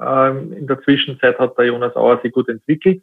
Ähm, 0.00 0.52
in 0.52 0.66
der 0.66 0.80
Zwischenzeit 0.82 1.38
hat 1.38 1.58
der 1.58 1.66
Jonas 1.66 1.96
Auer 1.96 2.20
sich 2.22 2.32
gut 2.32 2.48
entwickelt. 2.48 3.02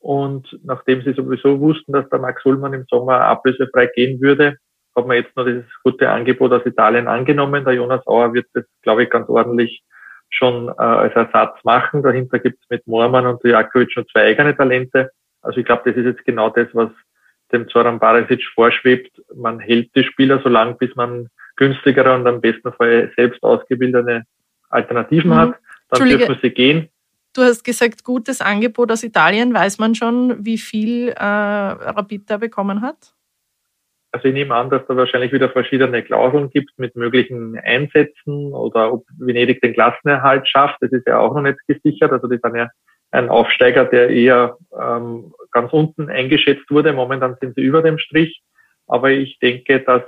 Und 0.00 0.58
nachdem 0.64 1.02
sie 1.02 1.12
sowieso 1.12 1.60
wussten, 1.60 1.92
dass 1.92 2.08
der 2.08 2.20
Max 2.20 2.44
Ullmann 2.44 2.72
im 2.72 2.86
Sommer 2.88 3.20
ablösefrei 3.20 3.86
gehen 3.86 4.20
würde, 4.20 4.56
hat 4.96 5.06
man 5.06 5.16
jetzt 5.16 5.36
noch 5.36 5.44
dieses 5.44 5.66
gute 5.82 6.08
Angebot 6.08 6.52
aus 6.52 6.66
Italien 6.66 7.08
angenommen. 7.08 7.64
Der 7.64 7.74
Jonas 7.74 8.06
Auer 8.06 8.32
wird 8.32 8.46
das, 8.54 8.64
glaube 8.82 9.04
ich, 9.04 9.10
ganz 9.10 9.28
ordentlich 9.28 9.82
schon 10.30 10.68
äh, 10.68 10.82
als 10.82 11.14
Ersatz 11.14 11.62
machen. 11.64 12.02
Dahinter 12.02 12.38
gibt 12.38 12.62
es 12.62 12.70
mit 12.70 12.86
Moormann 12.86 13.26
und 13.26 13.42
Jakovic 13.44 13.92
schon 13.92 14.06
zwei 14.08 14.26
eigene 14.26 14.56
Talente. 14.56 15.10
Also 15.42 15.60
ich 15.60 15.66
glaube, 15.66 15.82
das 15.84 15.96
ist 15.96 16.04
jetzt 16.04 16.24
genau 16.24 16.50
das, 16.50 16.68
was 16.72 16.90
dem 17.52 17.68
Zoran 17.68 17.98
Barisic 17.98 18.42
vorschwebt. 18.54 19.22
Man 19.34 19.58
hält 19.60 19.94
die 19.94 20.04
Spieler 20.04 20.40
so 20.42 20.48
lang, 20.48 20.76
bis 20.78 20.94
man 20.96 21.28
günstigere 21.56 22.14
und 22.14 22.26
am 22.26 22.40
besten 22.40 22.72
Fall 22.72 23.10
selbst 23.16 23.42
ausgebildete 23.42 24.24
Alternativen 24.68 25.30
mhm. 25.30 25.36
hat. 25.36 25.54
Dann 25.90 26.08
dürfen 26.08 26.38
sie 26.42 26.50
gehen. 26.50 26.88
Du 27.34 27.42
hast 27.42 27.62
gesagt, 27.62 28.04
gutes 28.04 28.40
Angebot 28.40 28.90
aus 28.90 29.02
Italien. 29.02 29.54
Weiß 29.54 29.78
man 29.78 29.94
schon, 29.94 30.44
wie 30.44 30.58
viel 30.58 31.10
äh, 31.10 31.22
Rapid 31.22 32.28
da 32.28 32.36
bekommen 32.38 32.82
hat? 32.82 33.14
Also 34.10 34.28
ich 34.28 34.34
nehme 34.34 34.54
an, 34.54 34.70
dass 34.70 34.86
da 34.86 34.96
wahrscheinlich 34.96 35.32
wieder 35.32 35.50
verschiedene 35.50 36.02
Klauseln 36.02 36.48
gibt 36.50 36.78
mit 36.78 36.96
möglichen 36.96 37.58
Einsätzen 37.58 38.52
oder 38.54 38.92
ob 38.92 39.04
Venedig 39.18 39.60
den 39.60 39.74
Klassenerhalt 39.74 40.48
schafft. 40.48 40.78
Das 40.80 40.90
ist 40.92 41.06
ja 41.06 41.18
auch 41.18 41.34
noch 41.34 41.42
nicht 41.42 41.58
gesichert. 41.66 42.12
Also 42.12 42.26
die 42.26 42.38
sind 42.42 42.56
ja 42.56 42.68
ein 43.10 43.28
Aufsteiger, 43.28 43.84
der 43.84 44.10
eher 44.10 44.56
ähm, 44.78 45.32
ganz 45.52 45.72
unten 45.72 46.10
eingeschätzt 46.10 46.70
wurde. 46.70 46.92
Momentan 46.92 47.36
sind 47.40 47.54
sie 47.54 47.62
über 47.62 47.82
dem 47.82 47.98
Strich. 47.98 48.42
Aber 48.86 49.10
ich 49.10 49.38
denke, 49.38 49.80
dass 49.80 50.02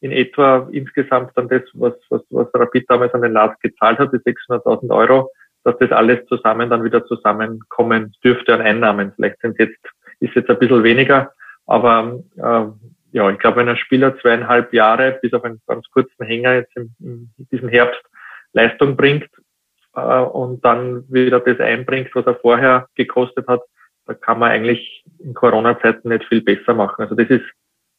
in 0.00 0.12
etwa 0.12 0.68
insgesamt 0.72 1.32
dann 1.36 1.48
das, 1.48 1.62
was, 1.74 1.94
was, 2.08 2.22
was 2.30 2.48
Rapid 2.54 2.88
damals 2.88 3.12
an 3.14 3.22
den 3.22 3.32
Last 3.32 3.60
gezahlt 3.60 3.98
hat, 3.98 4.12
die 4.12 4.18
600.000 4.18 4.94
Euro, 4.94 5.30
dass 5.64 5.76
das 5.78 5.92
alles 5.92 6.24
zusammen 6.26 6.70
dann 6.70 6.84
wieder 6.84 7.04
zusammenkommen 7.04 8.14
dürfte 8.24 8.54
an 8.54 8.62
Einnahmen. 8.62 9.12
Vielleicht 9.14 9.40
sind 9.40 9.58
jetzt, 9.58 9.78
ist 10.20 10.34
jetzt 10.34 10.48
ein 10.48 10.58
bisschen 10.58 10.82
weniger, 10.84 11.32
aber 11.66 12.20
äh, 12.36 12.66
ja, 13.12 13.30
ich 13.30 13.38
glaube, 13.38 13.58
wenn 13.58 13.68
ein 13.68 13.76
Spieler 13.76 14.18
zweieinhalb 14.20 14.72
Jahre 14.72 15.18
bis 15.20 15.32
auf 15.32 15.44
einen 15.44 15.60
ganz 15.66 15.84
kurzen 15.90 16.24
Hänger 16.24 16.54
jetzt 16.54 16.74
in, 16.76 16.94
in 17.00 17.30
diesem 17.52 17.68
Herbst 17.68 18.00
Leistung 18.52 18.96
bringt, 18.96 19.28
äh, 19.94 20.20
und 20.20 20.64
dann 20.64 21.04
wieder 21.08 21.40
das 21.40 21.60
einbringt, 21.60 22.14
was 22.14 22.26
er 22.26 22.36
vorher 22.36 22.88
gekostet 22.94 23.46
hat, 23.48 23.62
da 24.06 24.14
kann 24.14 24.38
man 24.38 24.50
eigentlich 24.50 25.04
in 25.18 25.34
Corona-Zeiten 25.34 26.08
nicht 26.08 26.24
viel 26.24 26.42
besser 26.42 26.74
machen. 26.74 27.02
Also 27.02 27.14
das 27.14 27.28
ist 27.28 27.44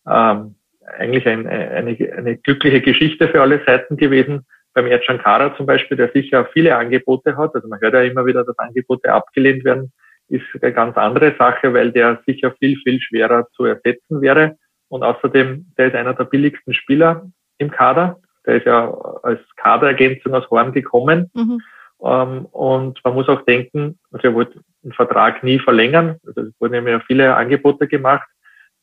ähm, 0.08 0.56
eigentlich 0.98 1.28
ein, 1.28 1.48
eine, 1.48 1.98
eine 2.18 2.38
glückliche 2.38 2.82
Geschichte 2.82 3.28
für 3.30 3.42
alle 3.42 3.64
Seiten 3.66 3.98
gewesen. 3.98 4.46
Beim 4.74 4.88
Erdschan 4.88 5.20
Kara 5.20 5.56
zum 5.56 5.66
Beispiel, 5.66 5.98
der 5.98 6.12
sicher 6.12 6.50
viele 6.54 6.76
Angebote 6.76 7.38
hat, 7.38 7.56
also 7.56 7.68
man 7.68 7.82
hört 7.82 7.94
ja 7.94 8.02
immer 8.02 8.26
wieder, 8.26 8.44
dass 8.44 8.58
Angebote 8.58 9.12
abgelehnt 9.12 9.64
werden, 9.66 9.92
ist 10.32 10.44
eine 10.62 10.74
ganz 10.74 10.98
andere 10.98 11.36
Sache, 11.38 11.74
weil 11.74 11.92
der 11.92 12.22
sicher 12.26 12.54
viel, 12.58 12.78
viel 12.84 13.00
schwerer 13.02 13.48
zu 13.52 13.66
ersetzen 13.66 14.22
wäre. 14.22 14.58
Und 14.88 15.04
außerdem, 15.04 15.74
der 15.78 15.88
ist 15.88 15.96
einer 15.96 16.14
der 16.14 16.24
billigsten 16.24 16.74
Spieler 16.74 17.30
im 17.58 17.70
Kader. 17.70 18.20
Der 18.46 18.58
ist 18.58 18.66
ja 18.66 18.92
als 19.24 19.40
Kaderergänzung 19.58 20.34
aus 20.34 20.50
Horn 20.50 20.72
gekommen. 20.72 21.30
Mhm. 21.34 21.62
Ähm, 22.04 22.46
und 22.46 23.00
man 23.04 23.14
muss 23.14 23.30
auch 23.30 23.44
denken, 23.44 24.00
also 24.12 24.28
er 24.28 24.34
wollte 24.34 24.62
den 24.84 24.94
Vertrag 24.94 25.44
nie 25.44 25.60
verlängern. 25.60 26.18
Also 26.26 26.42
es 26.42 26.54
wurden 26.60 26.88
ja 26.88 27.00
viele 27.02 27.36
Angebote 27.36 27.88
gemacht. 27.88 28.28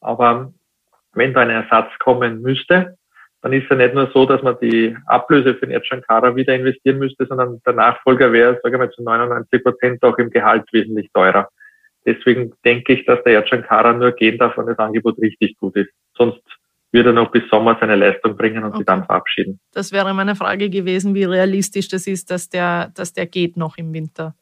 Aber 0.01 0.53
wenn 1.13 1.35
da 1.35 1.41
ein 1.41 1.51
Ersatz 1.51 1.91
kommen 1.99 2.43
müsste, 2.43 2.97
dann 3.43 3.53
ist 3.53 3.69
ja 3.71 3.77
nicht 3.77 3.95
nur 3.95 4.11
so, 4.13 4.27
dass 4.27 4.43
man 4.43 4.57
die 4.61 4.97
Ablöse 5.07 5.55
für 5.55 5.67
den 5.67 5.71
Erdschan 5.71 6.03
Kara 6.03 6.35
wieder 6.35 6.55
investieren 6.55 6.99
müsste, 6.99 7.27
sondern 7.27 7.61
der 7.65 7.73
Nachfolger 7.73 8.33
wäre, 8.33 8.59
sagen 8.63 8.75
wir 8.75 8.79
mal, 8.79 8.91
zu 8.91 9.03
99 9.03 9.63
Prozent 9.63 10.03
auch 10.03 10.19
im 10.19 10.31
Gehalt 10.31 10.65
wesentlich 10.73 11.11
teurer. 11.13 11.49
Deswegen 12.05 12.53
denke 12.65 12.95
ich, 12.95 13.05
dass 13.05 13.23
der 13.25 13.35
Erdschan 13.35 13.63
Kara 13.63 13.93
nur 13.93 14.13
gehen 14.13 14.39
darf, 14.39 14.57
wenn 14.57 14.67
das 14.67 14.79
Angebot 14.79 15.19
richtig 15.19 15.57
gut 15.59 15.77
ist. 15.77 15.91
Sonst 16.17 16.41
wird 16.93 17.07
er 17.07 17.13
noch 17.13 17.31
bis 17.31 17.43
Sommer 17.51 17.77
seine 17.81 17.97
Leistung 17.97 18.37
bringen 18.37 18.65
und 18.65 18.71
okay. 18.71 18.79
sich 18.79 18.87
dann 18.87 19.05
verabschieden. 19.05 19.61
Das 19.73 19.93
wäre 19.93 20.15
meine 20.15 20.35
Frage 20.35 20.71
gewesen, 20.71 21.15
wie 21.15 21.25
realistisch 21.25 21.89
das 21.89 22.07
ist, 22.07 22.31
dass 22.31 22.49
der, 22.49 22.91
dass 22.95 23.13
der 23.13 23.27
geht 23.27 23.57
noch 23.57 23.77
im 23.77 23.93
Winter. 23.93 24.35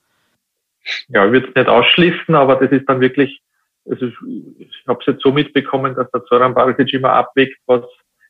Ja, 1.08 1.26
ich 1.26 1.32
würde 1.32 1.48
es 1.48 1.54
nicht 1.54 1.68
ausschließen, 1.68 2.34
aber 2.34 2.56
das 2.56 2.70
ist 2.70 2.88
dann 2.88 3.00
wirklich, 3.00 3.40
also 3.88 4.06
ich 4.06 4.84
habe 4.86 5.00
es 5.00 5.06
jetzt 5.06 5.22
so 5.22 5.32
mitbekommen, 5.32 5.94
dass 5.96 6.10
der 6.12 6.24
Zoran 6.24 6.54
Barisic 6.54 6.92
immer 6.92 7.12
abwägt, 7.12 7.58
was, 7.66 7.82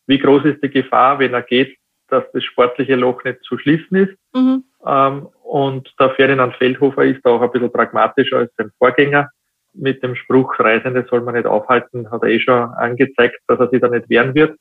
wie 0.07 0.19
groß 0.19 0.45
ist 0.47 0.63
die 0.63 0.71
Gefahr, 0.71 1.19
wenn 1.19 1.35
er 1.35 1.43
geht, 1.43 1.77
dass 2.09 2.25
das 2.33 2.45
sportliche 2.45 2.95
Loch 2.95 3.23
nicht 3.25 3.43
zu 3.43 3.59
schließen 3.59 3.97
ist. 3.97 4.17
Mhm. 4.35 4.65
Ähm, 4.87 5.29
und 5.43 5.93
der 6.01 6.11
Ferdinand 6.11 6.55
Feldhofer 6.57 7.05
ist 7.05 7.25
auch 7.27 7.43
ein 7.43 7.51
bisschen 7.51 7.73
pragmatischer 7.73 8.39
als 8.39 8.53
sein 8.57 8.71
Vorgänger 8.79 9.29
mit 9.79 10.03
dem 10.03 10.15
Spruch, 10.15 10.59
Reisende 10.59 11.07
soll 11.09 11.21
man 11.21 11.35
nicht 11.35 11.47
aufhalten, 11.47 12.11
hat 12.11 12.23
er 12.23 12.29
eh 12.29 12.41
schon 12.41 12.55
angezeigt, 12.55 13.39
dass 13.47 13.61
er 13.61 13.69
sich 13.69 13.81
da 13.81 13.89
nicht 13.89 14.09
wehren 14.09 14.35
wird. 14.35 14.59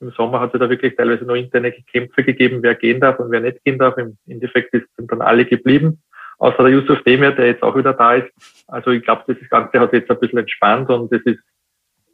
Im 0.00 0.10
Sommer 0.10 0.40
hat 0.40 0.54
es 0.54 0.60
da 0.60 0.68
wirklich 0.68 0.94
teilweise 0.94 1.24
nur 1.24 1.36
interne 1.36 1.72
Kämpfe 1.72 2.22
gegeben, 2.22 2.62
wer 2.62 2.74
gehen 2.74 3.00
darf 3.00 3.18
und 3.18 3.30
wer 3.30 3.40
nicht 3.40 3.64
gehen 3.64 3.78
darf. 3.78 3.96
Im 3.96 4.18
Endeffekt 4.26 4.72
sind 4.72 5.10
dann 5.10 5.22
alle 5.22 5.46
geblieben, 5.46 6.02
außer 6.38 6.58
der 6.58 6.72
Yusuf 6.72 7.02
Demir, 7.02 7.32
der 7.32 7.46
jetzt 7.46 7.62
auch 7.62 7.76
wieder 7.76 7.94
da 7.94 8.14
ist. 8.14 8.30
Also 8.66 8.90
ich 8.90 9.02
glaube, 9.02 9.22
das 9.26 9.36
Ganze 9.48 9.80
hat 9.80 9.92
jetzt 9.92 10.10
ein 10.10 10.20
bisschen 10.20 10.40
entspannt 10.40 10.90
und 10.90 11.10
es 11.12 11.22
ist 11.22 11.40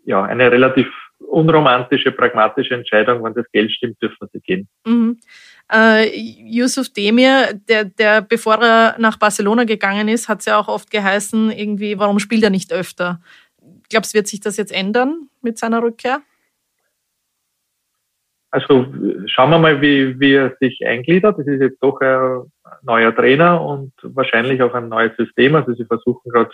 ja 0.04 0.23
eine 0.25 0.50
relativ 0.50 0.87
unromantische, 1.18 2.12
pragmatische 2.12 2.75
Entscheidung. 2.75 3.23
Wenn 3.25 3.35
das 3.35 3.50
Geld 3.52 3.71
stimmt, 3.73 4.00
dürfen 4.02 4.28
sie 4.32 4.40
gehen. 4.40 4.68
Mhm. 4.87 5.18
Äh, 5.73 6.11
Yusuf 6.16 6.92
Demir, 6.92 7.54
der, 7.68 7.85
der, 7.85 8.23
bevor 8.23 8.62
er 8.62 8.97
nach 8.99 9.18
Barcelona 9.18 9.64
gegangen 9.64 10.09
ist, 10.09 10.28
hat 10.28 10.40
es 10.40 10.47
ja 10.47 10.59
auch 10.59 10.68
oft 10.68 10.90
geheißen, 10.90 11.50
irgendwie, 11.50 11.99
warum 11.99 12.18
spielt 12.18 12.42
er 12.42 12.50
nicht 12.50 12.73
öfter? 12.73 13.21
Glaubst 13.88 14.12
du, 14.12 14.18
wird 14.18 14.26
sich 14.26 14.40
das 14.40 14.56
jetzt 14.56 14.73
ändern 14.73 15.28
mit 15.40 15.59
seiner 15.59 15.82
Rückkehr? 15.82 16.21
Also 18.50 18.87
schauen 19.26 19.50
wir 19.50 19.59
mal, 19.59 19.80
wie, 19.80 20.21
wie 20.21 20.35
er 20.35 20.54
sich 20.61 20.87
eingliedert. 20.87 21.38
Das 21.38 21.47
ist 21.47 21.61
jetzt 21.61 21.82
doch 21.82 21.99
ein 22.02 22.42
neuer 22.82 23.14
Trainer 23.14 23.62
und 23.62 23.92
wahrscheinlich 24.02 24.61
auch 24.61 24.75
ein 24.75 24.90
neues 24.90 25.16
System. 25.16 25.54
Also 25.54 25.73
sie 25.73 25.87
versuchen 25.87 26.30
gerade 26.30 26.50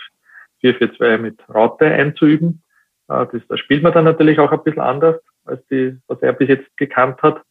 4-4-2 0.63 1.17
mit 1.17 1.39
Raute 1.49 1.85
einzuüben. 1.85 2.63
Äh, 3.09 3.25
das, 3.31 3.41
da 3.47 3.57
spielt 3.57 3.83
man 3.83 3.93
dann 3.93 4.05
natürlich 4.05 4.39
auch 4.39 4.51
ein 4.51 4.63
bisschen 4.63 4.81
anders, 4.81 5.17
als 5.45 5.65
die, 5.67 5.97
was 6.07 6.21
er 6.21 6.33
bis 6.33 6.49
jetzt 6.49 6.77
gekannt 6.77 7.21
hat. 7.21 7.41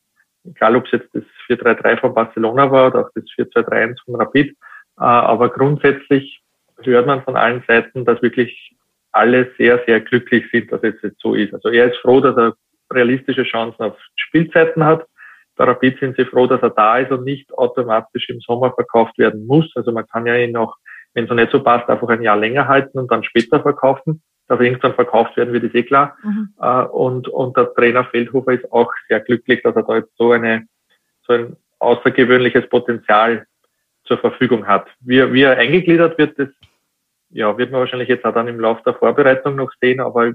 Egal, 0.44 0.76
ob 0.76 0.86
es 0.86 0.92
jetzt 0.92 1.14
das 1.14 1.24
4-3-3 1.48 2.00
von 2.00 2.14
Barcelona 2.14 2.70
war 2.70 2.88
oder 2.88 3.06
auch 3.06 3.10
das 3.14 3.24
4-2-3-1 3.36 3.96
von 4.04 4.16
Rapid. 4.16 4.50
Äh, 4.50 4.54
aber 4.96 5.48
grundsätzlich 5.50 6.40
hört 6.82 7.06
man 7.06 7.22
von 7.22 7.36
allen 7.36 7.62
Seiten, 7.66 8.04
dass 8.04 8.22
wirklich 8.22 8.74
alle 9.12 9.50
sehr, 9.58 9.82
sehr 9.86 10.00
glücklich 10.00 10.44
sind, 10.52 10.70
dass 10.70 10.82
es 10.82 10.94
jetzt 11.02 11.20
so 11.20 11.34
ist. 11.34 11.52
Also 11.52 11.70
er 11.70 11.92
ist 11.92 11.98
froh, 11.98 12.20
dass 12.20 12.36
er 12.36 12.54
realistische 12.90 13.42
Chancen 13.42 13.82
auf 13.82 13.96
Spielzeiten 14.16 14.84
hat. 14.84 15.06
Bei 15.56 15.64
Rapid 15.64 15.98
sind 15.98 16.16
sie 16.16 16.24
froh, 16.24 16.46
dass 16.46 16.62
er 16.62 16.70
da 16.70 16.98
ist 16.98 17.10
und 17.10 17.24
nicht 17.24 17.52
automatisch 17.52 18.28
im 18.28 18.40
Sommer 18.40 18.72
verkauft 18.72 19.18
werden 19.18 19.46
muss. 19.46 19.70
Also 19.74 19.90
man 19.92 20.06
kann 20.06 20.26
ja 20.26 20.36
ihn 20.36 20.56
auch, 20.56 20.76
wenn 21.14 21.24
es 21.24 21.30
noch 21.30 21.36
nicht 21.36 21.50
so 21.50 21.62
passt, 21.62 21.88
einfach 21.88 22.08
ein 22.08 22.22
Jahr 22.22 22.36
länger 22.36 22.68
halten 22.68 22.98
und 22.98 23.10
dann 23.10 23.24
später 23.24 23.60
verkaufen. 23.60 24.22
Dass 24.48 24.60
irgendwann 24.60 24.94
verkauft 24.94 25.36
werden 25.36 25.52
wird, 25.52 25.64
ist 25.64 25.74
eh 25.74 25.82
klar. 25.82 26.16
Mhm. 26.22 26.54
Äh, 26.60 26.84
und, 26.84 27.28
und 27.28 27.56
der 27.56 27.72
Trainer 27.74 28.04
Feldhofer 28.04 28.52
ist 28.52 28.72
auch 28.72 28.90
sehr 29.08 29.20
glücklich, 29.20 29.62
dass 29.62 29.76
er 29.76 29.82
da 29.82 29.96
jetzt 29.96 30.16
so 30.16 30.32
eine, 30.32 30.66
so 31.26 31.34
ein 31.34 31.56
außergewöhnliches 31.78 32.68
Potenzial 32.68 33.46
zur 34.04 34.18
Verfügung 34.18 34.66
hat. 34.66 34.86
Wie, 35.00 35.32
wie 35.32 35.42
er 35.42 35.58
eingegliedert 35.58 36.18
wird, 36.18 36.38
das 36.38 36.48
ja, 37.30 37.56
wird 37.58 37.70
man 37.70 37.80
wahrscheinlich 37.80 38.08
jetzt 38.08 38.24
auch 38.24 38.32
dann 38.32 38.48
im 38.48 38.58
Laufe 38.58 38.82
der 38.84 38.94
Vorbereitung 38.94 39.56
noch 39.56 39.70
sehen, 39.80 40.00
aber 40.00 40.32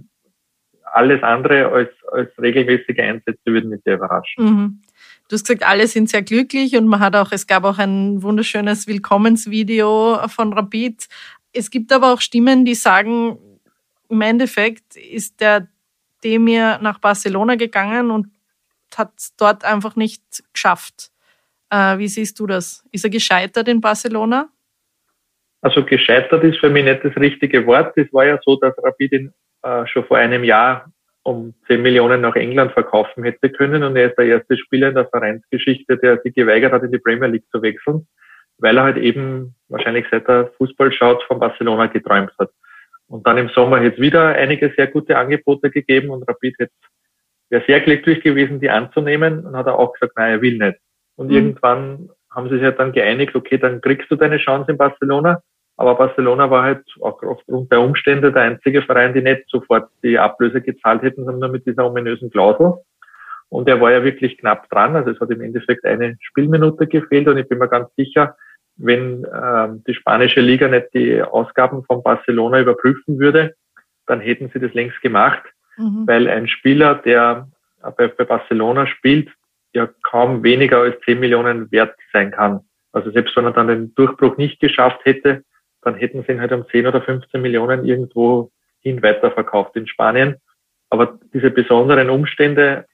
alles 0.93 1.24
andere 1.24 1.70
als, 1.70 1.89
als 2.12 2.29
regelmäßige 2.39 3.00
Einsätze 3.00 3.41
würden 3.46 3.72
mich 3.72 3.82
sehr 3.84 3.96
überraschen. 3.96 4.46
Mhm. 4.46 4.82
Du 5.27 5.34
hast 5.34 5.48
gesagt, 5.48 5.67
alle 5.67 5.88
sind 5.88 6.10
sehr 6.10 6.22
glücklich 6.22 6.77
und 6.77 6.88
man 6.88 7.00
hat 7.00 7.15
auch, 7.15 7.32
es 7.32 7.48
gab 7.48 7.63
auch 7.63 7.79
ein 7.79 8.22
wunderschönes 8.22 8.88
Willkommensvideo 8.88 10.20
von 10.27 10.53
Rapid. 10.53 11.08
Es 11.51 11.72
gibt 11.72 11.91
aber 11.91 12.13
auch 12.13 12.22
Stimmen, 12.22 12.65
die 12.65 12.75
sagen, 12.75 13.38
im 14.10 14.22
Endeffekt 14.22 14.96
ist 14.96 15.42
der 15.42 15.68
Demir 16.24 16.80
nach 16.82 17.00
Barcelona 17.00 17.56
gegangen 17.56 18.12
und 18.12 18.28
hat 18.98 19.12
dort 19.38 19.66
einfach 19.66 19.96
nicht 19.96 20.22
geschafft. 20.54 21.12
Äh, 21.70 21.98
wie 21.98 22.08
siehst 22.08 22.40
du 22.40 22.48
das? 22.48 22.86
Ist 22.92 23.04
er 23.04 23.10
gescheitert 23.10 23.68
in 23.68 23.82
Barcelona? 23.82 24.50
Also 25.62 25.84
gescheitert 25.84 26.44
ist 26.44 26.60
für 26.60 26.70
mich 26.70 26.84
nicht 26.84 27.04
das 27.04 27.16
richtige 27.16 27.66
Wort. 27.66 27.98
Es 27.98 28.12
war 28.14 28.26
ja 28.26 28.40
so, 28.44 28.58
dass 28.58 28.76
Rapid 28.84 29.12
ihn 29.14 29.34
äh, 29.64 29.88
schon 29.88 30.06
vor 30.06 30.18
einem 30.18 30.44
Jahr 30.44 30.92
um 31.24 31.54
10 31.68 31.82
Millionen 31.82 32.22
nach 32.22 32.36
England 32.36 32.74
verkaufen 32.74 33.24
hätte 33.24 33.50
können 33.50 33.82
und 33.84 33.96
er 33.96 34.10
ist 34.10 34.18
der 34.18 34.26
erste 34.26 34.58
Spieler 34.58 34.90
in 34.90 34.96
der 34.96 35.08
Vereinsgeschichte, 35.08 35.98
der 35.98 36.20
sich 36.22 36.36
geweigert 36.36 36.74
hat, 36.74 36.84
in 36.84 36.92
die 36.92 37.00
Premier 37.00 37.30
League 37.30 37.50
zu 37.50 37.62
wechseln, 37.62 38.06
weil 38.58 38.78
er 38.78 38.84
halt 38.84 38.98
eben 38.98 39.56
wahrscheinlich 39.70 40.06
seit 40.12 40.28
er 40.28 40.52
Fußball 40.58 40.92
schaut 40.92 41.24
von 41.24 41.40
Barcelona 41.40 41.86
geträumt 41.88 42.32
hat. 42.38 42.52
Und 43.08 43.28
dann 43.28 43.38
im 43.38 43.50
Sommer 43.50 43.80
hätte 43.80 43.96
es 43.96 44.02
wieder 44.02 44.30
einige 44.30 44.74
sehr 44.76 44.88
gute 44.88 45.18
Angebote 45.18 45.70
gegeben 45.70 46.10
und 46.10 46.28
Rapid 46.28 46.56
hätte 46.60 46.74
wäre 47.54 47.64
sehr 47.68 47.82
glücklich 47.82 48.24
gewesen, 48.24 48.60
die 48.60 48.72
anzunehmen 48.72 49.46
und 49.46 49.56
hat 49.56 49.68
er 49.68 49.78
auch 49.78 49.94
gesagt, 49.94 50.14
nein, 50.18 50.32
er 50.32 50.42
will 50.42 50.58
nicht. 50.58 50.80
Und 51.16 51.28
mhm. 51.28 51.36
irgendwann 51.36 52.10
haben 52.32 52.50
sie 52.50 52.56
sich 52.56 52.64
halt 52.64 52.80
dann 52.80 52.92
geeinigt, 52.92 53.36
okay, 53.36 53.60
dann 53.60 53.80
kriegst 53.80 54.10
du 54.10 54.16
deine 54.16 54.38
Chance 54.38 54.72
in 54.72 54.78
Barcelona, 54.78 55.42
aber 55.78 55.96
Barcelona 55.96 56.50
war 56.50 56.64
halt 56.64 56.84
auch 57.02 57.22
aufgrund 57.22 57.72
der 57.72 57.82
Umstände 57.82 58.32
der 58.32 58.44
einzige 58.44 58.82
Verein, 58.82 59.14
die 59.14 59.22
nicht 59.22 59.44
sofort 59.48 59.90
die 60.04 60.18
Ablöse 60.18 60.62
gezahlt 60.62 61.04
hätten, 61.04 61.26
sondern 61.26 61.42
nur 61.42 61.50
mit 61.50 61.66
dieser 61.66 61.86
ominösen 61.86 62.32
Klausel. 62.32 62.74
Und 63.50 63.70
er 63.70 63.80
war 63.80 63.92
ja 63.92 64.04
wirklich 64.04 64.38
knapp 64.40 64.68
dran. 64.70 64.96
Also 64.96 65.12
es 65.12 65.20
hat 65.20 65.30
im 65.30 65.42
Endeffekt 65.42 65.86
eine 65.86 66.18
Spielminute 66.22 66.88
gefehlt. 66.88 67.28
Und 67.28 67.38
ich 67.38 67.48
bin 67.48 67.60
mir 67.60 67.68
ganz 67.68 67.88
sicher, 67.96 68.36
wenn 68.75 69.25
ähm, 69.32 69.84
die 69.86 69.94
spanische 69.94 70.42
Liga 70.42 70.68
nicht 70.68 70.94
die 70.94 71.22
Ausgaben 71.22 71.84
von 71.86 72.03
Barcelona 72.03 72.60
überprüfen 72.62 73.20
würde, 73.20 73.56
dann 74.08 74.20
hätten 74.20 74.50
sie 74.53 74.60
das 74.60 74.74
längst 74.74 75.01
gemacht, 75.01 75.44
mhm. 75.77 76.08
weil 76.08 76.27
ein 76.27 76.48
Spieler, 76.48 76.96
der 76.96 77.48
bei, 77.98 78.08
bei 78.08 78.24
Barcelona 78.24 78.88
spielt, 78.88 79.30
ja 79.74 79.89
kaum 80.03 80.44
weniger 80.44 80.80
als 80.80 81.00
10 81.06 81.20
Millionen 81.20 81.72
wert 81.72 81.96
sein 82.12 82.32
kann. 82.32 82.62
Also 82.92 83.12
selbst 83.12 83.36
wenn 83.36 83.46
er 83.46 83.51
dann 83.51 83.68
den 83.68 83.96
Durchbruch 83.96 84.38
nicht 84.38 84.60
geschafft 84.60 85.03
hätte, 85.03 85.44
dann 85.82 85.96
hätten 85.96 86.24
sie 86.24 86.34
ihn 86.34 86.42
halt 86.42 86.51
um 86.51 86.68
10 86.68 86.88
oder 86.88 87.01
15 87.01 87.42
Millionen 87.42 87.86
irgendwo 87.86 88.51
hin 88.80 89.01
weiterverkauft 89.01 89.75
in 89.75 89.88
Spanien. 89.88 90.36
Aber 90.89 91.18
diese 91.34 91.50
besonderen 91.50 92.10
Umstände 92.10 92.86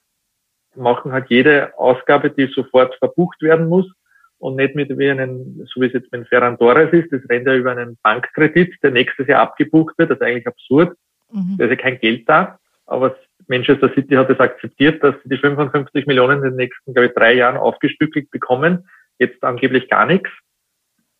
machen 0.75 1.11
halt 1.11 1.29
jede 1.29 1.77
Ausgabe, 1.77 2.29
die 2.29 2.47
sofort 2.47 2.95
verbucht 2.95 3.41
werden 3.41 3.67
muss 3.67 3.91
und 4.39 4.55
nicht 4.55 4.75
mit 4.75 4.97
wie 4.97 5.09
einen, 5.09 5.65
so 5.67 5.81
wie 5.81 5.87
es 5.87 5.93
jetzt 5.93 6.11
mit 6.11 6.27
Ferran 6.27 6.57
Torres 6.57 6.91
ist, 6.91 7.11
das 7.11 7.21
rennt 7.29 7.45
ja 7.45 7.55
über 7.55 7.71
einen 7.71 7.97
Bankkredit, 8.01 8.73
der 8.81 8.91
nächstes 8.91 9.27
Jahr 9.27 9.41
abgebucht 9.41 9.97
wird, 9.97 10.09
das 10.09 10.17
ist 10.17 10.25
eigentlich 10.25 10.47
absurd. 10.47 10.97
Mhm. 11.31 11.55
Da 11.57 11.65
ist 11.65 11.71
ja 11.71 11.75
kein 11.75 11.99
Geld 11.99 12.27
da, 12.27 12.57
aber 12.85 13.15
Manchester 13.47 13.91
City 13.93 14.15
hat 14.15 14.29
es 14.29 14.39
akzeptiert, 14.39 15.03
dass 15.03 15.15
sie 15.23 15.29
die 15.29 15.37
55 15.37 16.05
Millionen 16.07 16.37
in 16.37 16.49
den 16.51 16.55
nächsten, 16.55 16.93
glaube 16.93 17.07
ich, 17.07 17.13
drei 17.13 17.33
Jahren 17.33 17.57
aufgestückelt 17.57 18.31
bekommen. 18.31 18.87
Jetzt 19.17 19.43
angeblich 19.43 19.89
gar 19.89 20.05
nichts. 20.05 20.29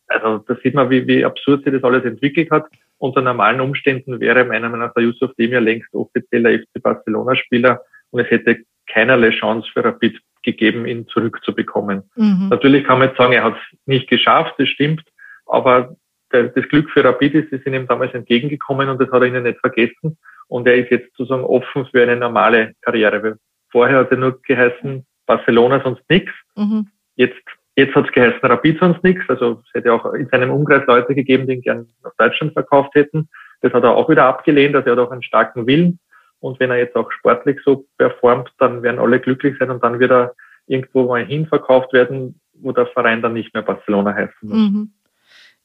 Also 0.08 0.40
da 0.40 0.56
sieht 0.64 0.74
man, 0.74 0.90
wie, 0.90 1.06
wie 1.08 1.26
absurd 1.26 1.64
sich 1.64 1.74
das 1.74 1.84
alles 1.84 2.06
entwickelt 2.06 2.50
hat. 2.52 2.66
Unter 2.98 3.22
normalen 3.22 3.62
Umständen 3.62 4.20
wäre 4.20 4.46
meiner 4.46 4.70
Meinung 4.70 4.88
nach 4.88 4.94
der 4.94 5.04
Yusuf 5.04 5.34
Demir 5.36 5.62
längst 5.62 5.94
offizieller 5.94 6.52
FC 6.52 6.82
Barcelona-Spieler 6.82 7.82
und 8.12 8.22
es 8.22 8.30
hätte 8.30 8.64
keinerlei 8.88 9.30
Chance 9.32 9.70
für 9.72 9.84
Rapid 9.84 10.20
gegeben, 10.44 10.86
ihn 10.86 11.08
zurückzubekommen. 11.08 12.04
Mhm. 12.16 12.48
Natürlich 12.50 12.86
kann 12.86 13.00
man 13.00 13.10
jetzt 13.10 13.18
sagen, 13.18 13.34
er 13.34 13.44
hat 13.44 13.56
es 13.56 13.80
nicht 13.86 14.10
geschafft, 14.10 14.56
das 14.58 14.70
stimmt, 14.70 15.04
aber 15.46 15.96
der, 16.32 16.44
das 16.50 16.68
Glück 16.70 16.90
für 16.92 17.04
Rapid 17.04 17.36
ist, 17.36 17.50
sie 17.50 17.58
sind 17.58 17.74
ihm 17.74 17.88
damals 17.88 18.14
entgegengekommen 18.14 18.90
und 18.90 19.02
das 19.02 19.12
hat 19.12 19.22
er 19.22 19.28
ihnen 19.28 19.44
nicht 19.44 19.60
vergessen 19.60 20.18
und 20.48 20.68
er 20.68 20.76
ist 20.76 20.92
jetzt 20.92 21.16
sozusagen 21.18 21.44
offen 21.44 21.86
für 21.88 22.02
eine 22.02 22.16
normale 22.16 22.74
Karriere. 22.82 23.38
Vorher 23.72 24.00
hat 24.00 24.12
er 24.12 24.18
nur 24.18 24.42
geheißen, 24.42 25.06
Barcelona 25.26 25.82
sonst 25.84 26.04
nichts. 26.10 26.32
Mhm. 26.56 26.88
Jetzt 27.16 27.44
Jetzt 27.80 27.96
hat 27.96 28.08
es 28.08 28.12
geheißen, 28.12 28.42
Rapid 28.42 28.78
sonst 28.78 29.02
nichts. 29.06 29.24
Also 29.30 29.62
es 29.66 29.74
hätte 29.74 29.94
auch 29.94 30.14
in 30.14 30.28
seinem 30.28 30.52
Umkreis 30.52 30.86
Leute 30.86 31.16
gegeben, 31.16 31.48
die 31.48 31.54
ihn 31.54 31.62
gern 31.62 31.88
nach 32.04 32.12
Deutschland 32.18 32.52
verkauft 32.52 32.94
hätten. 32.94 33.30
Das 33.62 33.72
hat 33.72 33.84
er 33.84 33.96
auch 33.96 34.10
wieder 34.10 34.26
abgelehnt. 34.26 34.76
Also 34.76 34.90
er 34.90 34.98
hat 34.98 35.00
auch 35.00 35.12
einen 35.12 35.24
starken 35.24 35.66
Willen. 35.66 35.98
Und 36.40 36.60
wenn 36.60 36.72
er 36.72 36.78
jetzt 36.78 36.96
auch 36.96 37.12
sportlich 37.12 37.60
so 37.66 37.86
performt, 37.98 38.50
dann 38.60 38.82
werden 38.82 39.00
alle 39.00 39.20
glücklich 39.20 39.58
sein 39.60 39.70
und 39.70 39.84
dann 39.84 40.00
wird 40.00 40.12
er 40.12 40.36
irgendwo 40.68 41.08
mal 41.08 41.26
hin 41.26 41.48
verkauft 41.48 41.94
werden, 41.94 42.40
wo 42.54 42.72
der 42.72 42.88
Verein 42.88 43.22
dann 43.22 43.34
nicht 43.34 43.54
mehr 43.54 43.64
Barcelona 43.64 44.14
heißen 44.14 44.34
muss. 44.42 44.58
Mhm. 44.58 44.92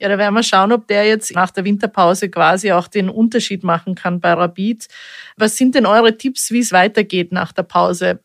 Ja, 0.01 0.09
da 0.09 0.19
werden 0.19 0.35
wir 0.35 0.43
schauen, 0.43 0.73
ob 0.73 0.89
der 0.89 1.07
jetzt 1.07 1.35
nach 1.37 1.53
der 1.53 1.65
Winterpause 1.65 2.29
quasi 2.29 2.73
auch 2.73 2.89
den 2.89 3.09
Unterschied 3.09 3.63
machen 3.63 3.95
kann 3.95 4.21
bei 4.21 4.33
Rapid. 4.33 4.89
Was 5.37 5.57
sind 5.57 5.77
denn 5.77 5.87
eure 5.87 6.17
Tipps, 6.17 6.51
wie 6.51 6.59
es 6.59 6.73
weitergeht 6.73 7.31
nach 7.31 7.53
der 7.53 7.63
Pause? 7.63 8.21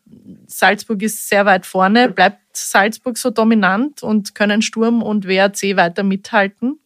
Salzburg 0.46 1.00
ist 1.02 1.28
sehr 1.28 1.46
weit 1.46 1.66
vorne. 1.66 2.10
Bleibt 2.10 2.40
Salzburg 2.52 3.16
so 3.16 3.30
dominant 3.30 4.02
und 4.02 4.34
können 4.34 4.62
Sturm 4.62 5.00
und 5.00 5.28
WRC 5.28 5.76
weiter 5.76 6.02
mithalten? 6.02 6.79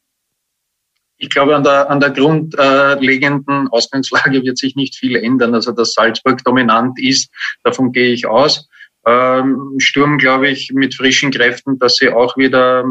Ich 1.18 1.30
glaube, 1.30 1.54
an 1.54 1.64
der, 1.64 1.90
an 1.90 2.00
der 2.00 2.10
grundlegenden 2.10 3.68
Ausgangslage 3.68 4.42
wird 4.42 4.58
sich 4.58 4.74
nicht 4.74 4.96
viel 4.96 5.16
ändern. 5.16 5.54
Also, 5.54 5.72
dass 5.72 5.92
Salzburg 5.92 6.42
dominant 6.44 6.98
ist, 7.00 7.30
davon 7.62 7.92
gehe 7.92 8.12
ich 8.12 8.26
aus. 8.26 8.68
Ähm, 9.06 9.74
Sturm, 9.78 10.18
glaube 10.18 10.48
ich, 10.48 10.72
mit 10.72 10.94
frischen 10.94 11.30
Kräften, 11.30 11.78
dass 11.78 11.96
sie 11.96 12.10
auch 12.10 12.36
wieder 12.36 12.84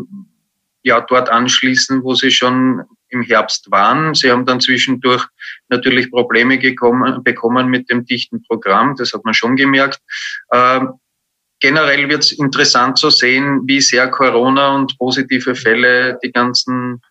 ja 0.83 1.01
dort 1.01 1.29
anschließen, 1.29 2.03
wo 2.03 2.13
sie 2.13 2.31
schon 2.31 2.83
im 3.09 3.23
Herbst 3.23 3.71
waren. 3.71 4.13
Sie 4.13 4.29
haben 4.29 4.45
dann 4.45 4.59
zwischendurch 4.59 5.25
natürlich 5.69 6.11
Probleme 6.11 6.57
gekommen, 6.57 7.23
bekommen 7.23 7.69
mit 7.69 7.89
dem 7.89 8.05
dichten 8.05 8.43
Programm, 8.43 8.95
das 8.97 9.13
hat 9.13 9.23
man 9.23 9.33
schon 9.33 9.55
gemerkt. 9.55 9.99
Ähm, 10.51 10.93
generell 11.59 12.09
wird 12.09 12.23
es 12.23 12.33
interessant 12.33 12.97
zu 12.97 13.09
sehen, 13.09 13.61
wie 13.65 13.81
sehr 13.81 14.09
Corona 14.09 14.75
und 14.75 14.97
positive 14.97 15.55
Fälle 15.55 16.19
die 16.23 16.31
ganzen 16.31 17.01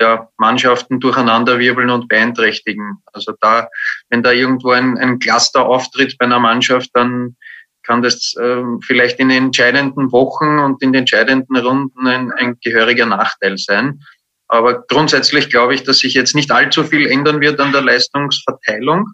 ja, 0.00 0.28
Mannschaften 0.36 1.00
durcheinanderwirbeln 1.00 1.90
und 1.90 2.08
beeinträchtigen. 2.08 3.02
Also 3.12 3.32
da, 3.40 3.68
wenn 4.10 4.22
da 4.22 4.32
irgendwo 4.32 4.70
ein, 4.70 4.96
ein 4.98 5.18
Cluster 5.18 5.66
auftritt 5.66 6.16
bei 6.18 6.26
einer 6.26 6.38
Mannschaft, 6.38 6.90
dann 6.94 7.36
kann 7.82 8.02
das 8.02 8.34
äh, 8.38 8.62
vielleicht 8.84 9.18
in 9.18 9.30
den 9.30 9.46
entscheidenden 9.46 10.12
Wochen 10.12 10.58
und 10.58 10.82
in 10.82 10.92
den 10.92 11.00
entscheidenden 11.00 11.56
Runden 11.56 12.06
ein, 12.06 12.32
ein 12.32 12.58
gehöriger 12.62 13.06
Nachteil 13.06 13.56
sein. 13.56 14.00
Aber 14.48 14.82
grundsätzlich 14.86 15.50
glaube 15.50 15.74
ich, 15.74 15.84
dass 15.84 15.98
sich 15.98 16.14
jetzt 16.14 16.34
nicht 16.34 16.50
allzu 16.50 16.84
viel 16.84 17.06
ändern 17.06 17.40
wird 17.40 17.60
an 17.60 17.72
der 17.72 17.82
Leistungsverteilung. 17.82 19.06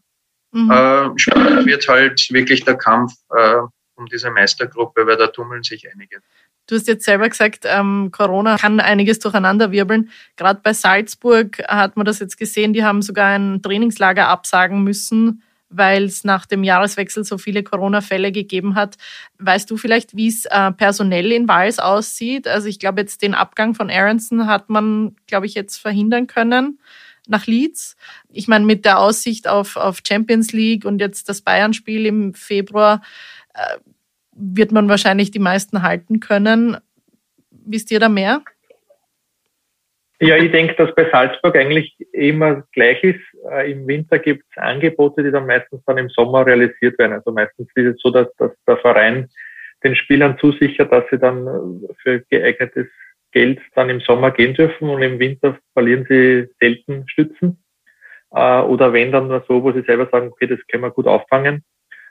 Mhm. 0.53 0.70
Äh, 0.70 1.66
wird 1.66 1.88
halt 1.88 2.27
wirklich 2.31 2.64
der 2.64 2.77
Kampf 2.77 3.12
äh, 3.37 3.59
um 4.05 4.09
diese 4.09 4.31
Meistergruppe, 4.31 5.07
weil 5.07 5.17
da 5.17 5.29
tummeln 5.29 5.62
sich 5.62 5.90
einige. 5.93 6.21
Du 6.67 6.77
hast 6.77 6.88
jetzt 6.88 7.05
selber 7.05 7.29
gesagt, 7.29 7.64
ähm, 7.67 8.11
Corona 8.11 8.57
kann 8.57 8.81
einiges 8.81 9.19
durcheinanderwirbeln. 9.19 10.11
Gerade 10.37 10.61
bei 10.62 10.73
Salzburg 10.73 11.59
hat 11.69 11.97
man 11.97 12.07
das 12.07 12.21
jetzt 12.21 12.38
gesehen, 12.38 12.73
die 12.73 12.85
haben 12.85 13.03
sogar 13.03 13.38
ein 13.38 13.61
Trainingslager 13.61 14.29
absagen 14.29 14.83
müssen, 14.83 15.43
weil 15.69 16.05
es 16.05 16.25
nach 16.25 16.47
dem 16.47 16.64
Jahreswechsel 16.64 17.25
so 17.25 17.37
viele 17.37 17.62
Corona-Fälle 17.62 18.33
gegeben 18.33 18.77
hat. 18.77 18.97
Weißt 19.38 19.71
du 19.71 19.77
vielleicht, 19.77 20.17
wie 20.17 20.29
es 20.29 20.47
äh, 20.47 20.73
personell 20.73 21.33
in 21.33 21.49
Wals 21.49 21.79
aussieht? 21.79 22.49
Also 22.49 22.69
ich 22.69 22.79
glaube, 22.79 23.01
jetzt 23.03 23.21
den 23.23 23.35
Abgang 23.35 23.75
von 23.75 23.90
Aronson 23.90 24.47
hat 24.47 24.71
man, 24.71 25.17
glaube 25.27 25.47
ich, 25.47 25.55
jetzt 25.55 25.77
verhindern 25.77 26.27
können. 26.27 26.79
nach 27.27 27.47
Leeds. 27.47 27.97
Ich 28.31 28.49
meine, 28.49 28.64
mit 28.64 28.85
der 28.85 28.99
Aussicht 28.99 29.49
auf, 29.49 29.77
auf 29.77 30.01
Champions 30.07 30.53
League 30.53 30.85
und 30.85 30.99
jetzt 30.99 31.29
das 31.29 31.40
Bayern-Spiel 31.40 32.07
im 32.07 32.35
Februar 32.35 33.03
äh, 33.55 33.79
wird 34.37 34.73
man 34.73 34.88
wahrscheinlich 34.88 35.31
die 35.31 35.38
meisten 35.38 35.83
halten 35.83 36.20
können. 36.20 36.77
Wisst 37.51 37.90
ihr 37.90 38.01
da 38.01 38.09
mehr? 38.09 38.42
Ja, 40.20 40.37
ich 40.37 40.53
denke, 40.53 40.75
dass 40.77 40.94
bei 40.94 41.11
Salzburg 41.11 41.57
eigentlich 41.57 41.94
immer 42.12 42.62
gleich 42.73 43.03
ist. 43.03 43.20
Äh, 43.51 43.73
Im 43.73 43.87
Winter 43.87 44.18
gibt 44.18 44.44
es 44.51 44.57
Angebote, 44.57 45.23
die 45.23 45.31
dann 45.31 45.47
meistens 45.47 45.83
dann 45.87 45.99
im 45.99 46.09
Sommer 46.09 46.47
realisiert 46.47 46.99
werden. 46.99 47.12
Also 47.12 47.33
meistens 47.33 47.68
ist 47.75 47.97
es 47.97 48.01
so, 48.01 48.11
dass, 48.11 48.29
dass 48.37 48.53
der 48.66 48.77
Verein 48.79 49.29
den 49.83 49.97
Spielern 49.97 50.38
zusichert, 50.38 50.92
dass 50.92 51.05
sie 51.11 51.18
dann 51.18 51.47
äh, 51.47 51.94
für 52.03 52.20
geeignetes 52.31 52.87
Geld 53.33 53.61
dann 53.75 53.90
im 53.90 54.01
Sommer 54.01 54.31
gehen 54.31 54.55
dürfen 54.55 54.88
und 54.88 55.03
im 55.03 55.18
Winter 55.18 55.59
verlieren 55.73 56.07
sie 56.09 56.49
selten 56.61 57.09
Stützen. 57.09 57.62
Äh, 58.31 58.61
oder 58.61 58.92
wenn 58.92 59.12
dann 59.12 59.29
so, 59.49 59.62
wo 59.62 59.73
sie 59.73 59.83
selber 59.83 60.09
sagen, 60.11 60.29
okay, 60.29 60.47
das 60.47 60.61
können 60.68 60.85
wir 60.85 60.90
gut 60.90 61.07
auffangen. 61.07 61.64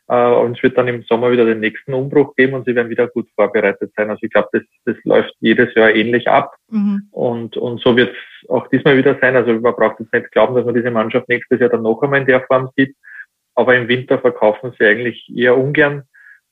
Äh, 0.08 0.32
und 0.32 0.58
es 0.58 0.64
wird 0.64 0.78
dann 0.78 0.88
im 0.88 1.04
Sommer 1.04 1.32
wieder 1.32 1.46
den 1.46 1.60
nächsten 1.60 1.94
Umbruch 1.94 2.36
geben 2.36 2.54
und 2.54 2.66
sie 2.66 2.76
werden 2.76 2.90
wieder 2.90 3.08
gut 3.08 3.28
vorbereitet 3.36 3.92
sein. 3.96 4.10
Also 4.10 4.20
ich 4.24 4.32
glaube, 4.32 4.50
das, 4.52 4.64
das 4.86 4.96
läuft 5.04 5.34
jedes 5.40 5.74
Jahr 5.76 5.94
ähnlich 5.94 6.28
ab. 6.28 6.56
Mhm. 6.70 7.08
Und, 7.12 7.58
und 7.58 7.82
so 7.82 7.96
wird 7.96 8.12
es 8.12 8.50
auch 8.50 8.68
diesmal 8.68 8.98
wieder 8.98 9.18
sein. 9.22 9.36
Also 9.36 9.54
man 9.54 9.76
braucht 9.76 10.00
jetzt 10.00 10.14
nicht 10.14 10.32
glauben, 10.32 10.56
dass 10.56 10.66
man 10.66 10.76
diese 10.76 10.92
Mannschaft 10.92 11.30
nächstes 11.30 11.60
Jahr 11.60 11.70
dann 11.70 11.84
noch 11.84 12.02
einmal 12.02 12.22
in 12.22 12.28
der 12.28 12.42
Form 12.42 12.70
sieht. 12.76 12.96
Aber 13.56 13.76
im 13.76 13.88
Winter 13.88 14.20
verkaufen 14.20 14.74
sie 14.78 14.86
eigentlich 14.86 15.32
eher 15.34 15.58
ungern. 15.58 16.04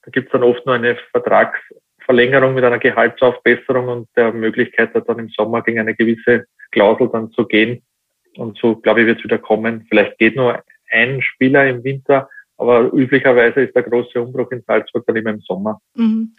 Da 0.03 0.11
gibt 0.11 0.27
es 0.27 0.31
dann 0.31 0.43
oft 0.43 0.65
nur 0.65 0.75
eine 0.75 0.97
Vertragsverlängerung 1.11 2.53
mit 2.53 2.63
einer 2.63 2.79
Gehaltsaufbesserung 2.79 3.87
und 3.87 4.09
der 4.15 4.31
Möglichkeit, 4.31 4.91
dann 4.93 5.19
im 5.19 5.29
Sommer 5.29 5.61
gegen 5.61 5.79
eine 5.79 5.95
gewisse 5.95 6.45
Klausel 6.71 7.09
dann 7.11 7.31
zu 7.31 7.45
gehen. 7.45 7.83
Und 8.37 8.57
so, 8.59 8.75
glaube 8.75 9.01
ich, 9.01 9.07
wird 9.07 9.17
es 9.19 9.23
wieder 9.23 9.37
kommen. 9.37 9.85
Vielleicht 9.89 10.17
geht 10.17 10.35
nur 10.35 10.63
ein 10.89 11.21
Spieler 11.21 11.67
im 11.67 11.83
Winter, 11.83 12.29
aber 12.61 12.93
üblicherweise 12.93 13.61
ist 13.61 13.75
der 13.75 13.83
große 13.83 14.21
Umbruch 14.21 14.51
in 14.51 14.63
Salzburg 14.67 15.03
dann 15.07 15.15
immer 15.15 15.31
im 15.31 15.41
Sommer. 15.41 15.79
Mhm. 15.95 16.35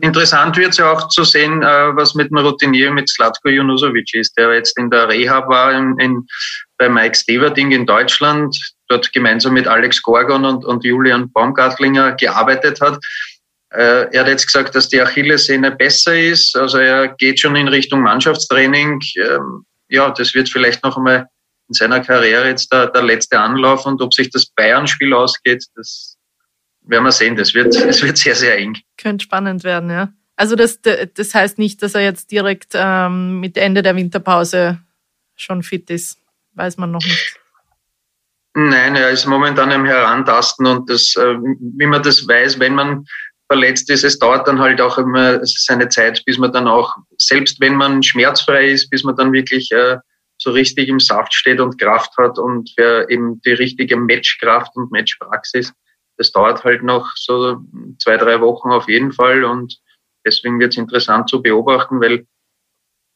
Interessant 0.00 0.56
wird 0.56 0.70
es 0.70 0.78
ja 0.78 0.92
auch 0.92 1.08
zu 1.08 1.24
sehen, 1.24 1.62
äh, 1.62 1.96
was 1.96 2.14
mit 2.14 2.30
dem 2.30 2.38
Routinier 2.38 2.92
mit 2.92 3.08
Slatko 3.08 3.48
Junusovic 3.48 4.14
ist, 4.14 4.38
der 4.38 4.54
jetzt 4.54 4.78
in 4.78 4.88
der 4.88 5.08
Rehab 5.08 5.48
war 5.48 5.72
in, 5.72 5.98
in, 5.98 6.26
bei 6.78 6.88
Mike 6.88 7.16
Steverding 7.16 7.72
in 7.72 7.86
Deutschland, 7.86 8.56
dort 8.88 9.12
gemeinsam 9.12 9.54
mit 9.54 9.66
Alex 9.66 10.00
Gorgon 10.00 10.44
und, 10.44 10.64
und 10.64 10.84
Julian 10.84 11.30
Baumgartlinger 11.32 12.12
gearbeitet 12.12 12.80
hat. 12.80 12.98
Äh, 13.70 14.06
er 14.12 14.20
hat 14.20 14.28
jetzt 14.28 14.46
gesagt, 14.46 14.74
dass 14.74 14.88
die 14.88 15.00
Achillessehne 15.00 15.72
besser 15.72 16.18
ist. 16.18 16.56
Also 16.56 16.78
er 16.78 17.08
geht 17.08 17.40
schon 17.40 17.56
in 17.56 17.68
Richtung 17.68 18.00
Mannschaftstraining. 18.02 19.00
Ähm, 19.16 19.64
ja, 19.88 20.10
das 20.10 20.34
wird 20.34 20.48
vielleicht 20.48 20.84
noch 20.84 20.96
einmal 20.96 21.26
in 21.68 21.74
seiner 21.74 22.00
Karriere 22.00 22.48
jetzt 22.48 22.72
der, 22.72 22.88
der 22.88 23.02
letzte 23.02 23.38
Anlauf 23.38 23.86
und 23.86 24.00
ob 24.02 24.14
sich 24.14 24.30
das 24.30 24.46
Bayern-Spiel 24.46 25.12
ausgeht, 25.12 25.64
das 25.76 26.16
werden 26.82 27.04
wir 27.04 27.12
sehen. 27.12 27.36
Das 27.36 27.54
wird, 27.54 27.74
es 27.76 28.02
wird 28.02 28.16
sehr, 28.18 28.34
sehr 28.34 28.58
eng. 28.58 28.78
Könnte 28.96 29.24
spannend 29.24 29.64
werden, 29.64 29.90
ja. 29.90 30.12
Also 30.36 30.54
das, 30.54 30.80
das 30.80 31.34
heißt 31.34 31.58
nicht, 31.58 31.82
dass 31.82 31.94
er 31.94 32.02
jetzt 32.02 32.30
direkt 32.30 32.72
ähm, 32.74 33.40
mit 33.40 33.56
Ende 33.56 33.82
der 33.82 33.96
Winterpause 33.96 34.78
schon 35.34 35.62
fit 35.62 35.90
ist. 35.90 36.18
Weiß 36.54 36.76
man 36.76 36.92
noch 36.92 37.04
nicht. 37.04 37.40
Nein, 38.54 38.96
er 38.96 39.10
ist 39.10 39.26
momentan 39.26 39.70
im 39.70 39.84
Herantasten 39.84 40.66
und 40.66 40.88
das, 40.88 41.14
äh, 41.16 41.34
wie 41.34 41.86
man 41.86 42.02
das 42.02 42.26
weiß, 42.26 42.58
wenn 42.58 42.74
man 42.74 43.04
verletzt 43.50 43.90
ist, 43.90 44.04
es 44.04 44.18
dauert 44.18 44.46
dann 44.46 44.60
halt 44.60 44.80
auch 44.80 44.98
immer 44.98 45.40
seine 45.44 45.88
Zeit, 45.88 46.22
bis 46.24 46.38
man 46.38 46.52
dann 46.52 46.68
auch, 46.68 46.94
selbst 47.18 47.60
wenn 47.60 47.74
man 47.74 48.02
schmerzfrei 48.02 48.68
ist, 48.68 48.90
bis 48.90 49.04
man 49.04 49.16
dann 49.16 49.32
wirklich 49.32 49.70
äh, 49.72 49.96
so 50.38 50.52
richtig 50.52 50.88
im 50.88 51.00
Saft 51.00 51.34
steht 51.34 51.60
und 51.60 51.78
Kraft 51.78 52.16
hat 52.16 52.38
und 52.38 52.70
für 52.70 53.10
eben 53.10 53.40
die 53.42 53.52
richtige 53.52 53.96
Matchkraft 53.96 54.74
und 54.76 54.92
Matchpraxis. 54.92 55.72
Das 56.16 56.32
dauert 56.32 56.64
halt 56.64 56.82
noch 56.82 57.12
so 57.16 57.58
zwei, 57.98 58.16
drei 58.16 58.40
Wochen 58.40 58.70
auf 58.70 58.88
jeden 58.88 59.12
Fall 59.12 59.44
und 59.44 59.78
deswegen 60.24 60.58
wird 60.60 60.72
es 60.72 60.78
interessant 60.78 61.28
zu 61.28 61.42
beobachten, 61.42 62.00
weil 62.00 62.26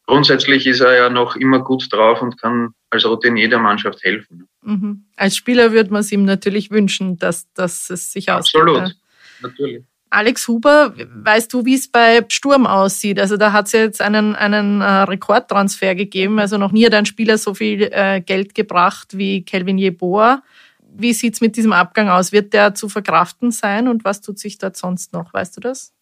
grundsätzlich 0.07 0.67
ist 0.67 0.81
er 0.81 0.97
ja 0.97 1.11
noch 1.11 1.37
immer 1.37 1.61
gut 1.61 1.93
drauf 1.93 2.23
und 2.23 2.41
kann 2.41 2.75
als 2.91 3.05
Routinier 3.05 3.49
der 3.49 3.59
Mannschaft 3.61 4.03
helfen. 4.03 4.49
Mhm. 4.63 5.07
Als 5.17 5.37
Spieler 5.37 5.73
würde 5.73 5.91
man 5.91 6.01
es 6.01 6.13
ihm 6.13 6.25
natürlich 6.25 6.71
wünschen, 6.71 7.19
dass, 7.19 7.53
dass 7.55 7.89
es 7.91 8.13
sich 8.13 8.31
ausgeht. 8.31 8.63
Absolut, 8.63 8.97
natürlich. 9.41 9.85
Alex 10.13 10.47
Huber, 10.47 10.93
weißt 10.97 11.53
du, 11.55 11.65
wie 11.65 11.75
es 11.75 11.91
bei 11.91 12.21
Sturm 12.29 12.67
aussieht? 12.67 13.19
Also 13.19 13.39
da 13.39 13.53
hat 13.53 13.67
es 13.67 13.73
jetzt 13.73 14.03
einen, 14.03 14.37
einen 14.37 14.83
äh, 14.83 14.85
Rekordtransfer 14.85 15.95
gegeben. 15.95 16.39
Also 16.39 16.59
noch 16.59 16.71
nie 16.71 16.85
hat 16.85 16.93
ein 16.93 17.07
Spieler 17.07 17.39
so 17.39 17.55
viel 17.55 17.89
äh, 17.91 18.21
Geld 18.21 18.55
gebracht 18.55 19.17
wie 19.17 19.43
Kelvin 19.43 19.79
Jeboa. 19.79 20.43
Wie 20.95 21.15
sieht's 21.15 21.41
mit 21.41 21.57
diesem 21.57 21.73
Abgang 21.73 22.11
aus? 22.11 22.31
Wird 22.31 22.53
der 22.53 22.75
zu 22.75 22.91
verkraften 22.91 23.51
sein 23.53 23.89
und 23.89 24.05
was 24.05 24.21
tut 24.21 24.39
sich 24.39 24.59
dort 24.59 24.77
sonst 24.77 25.15
noch? 25.15 25.33
Weißt 25.33 25.57
du 25.57 25.63
das? 25.63 25.95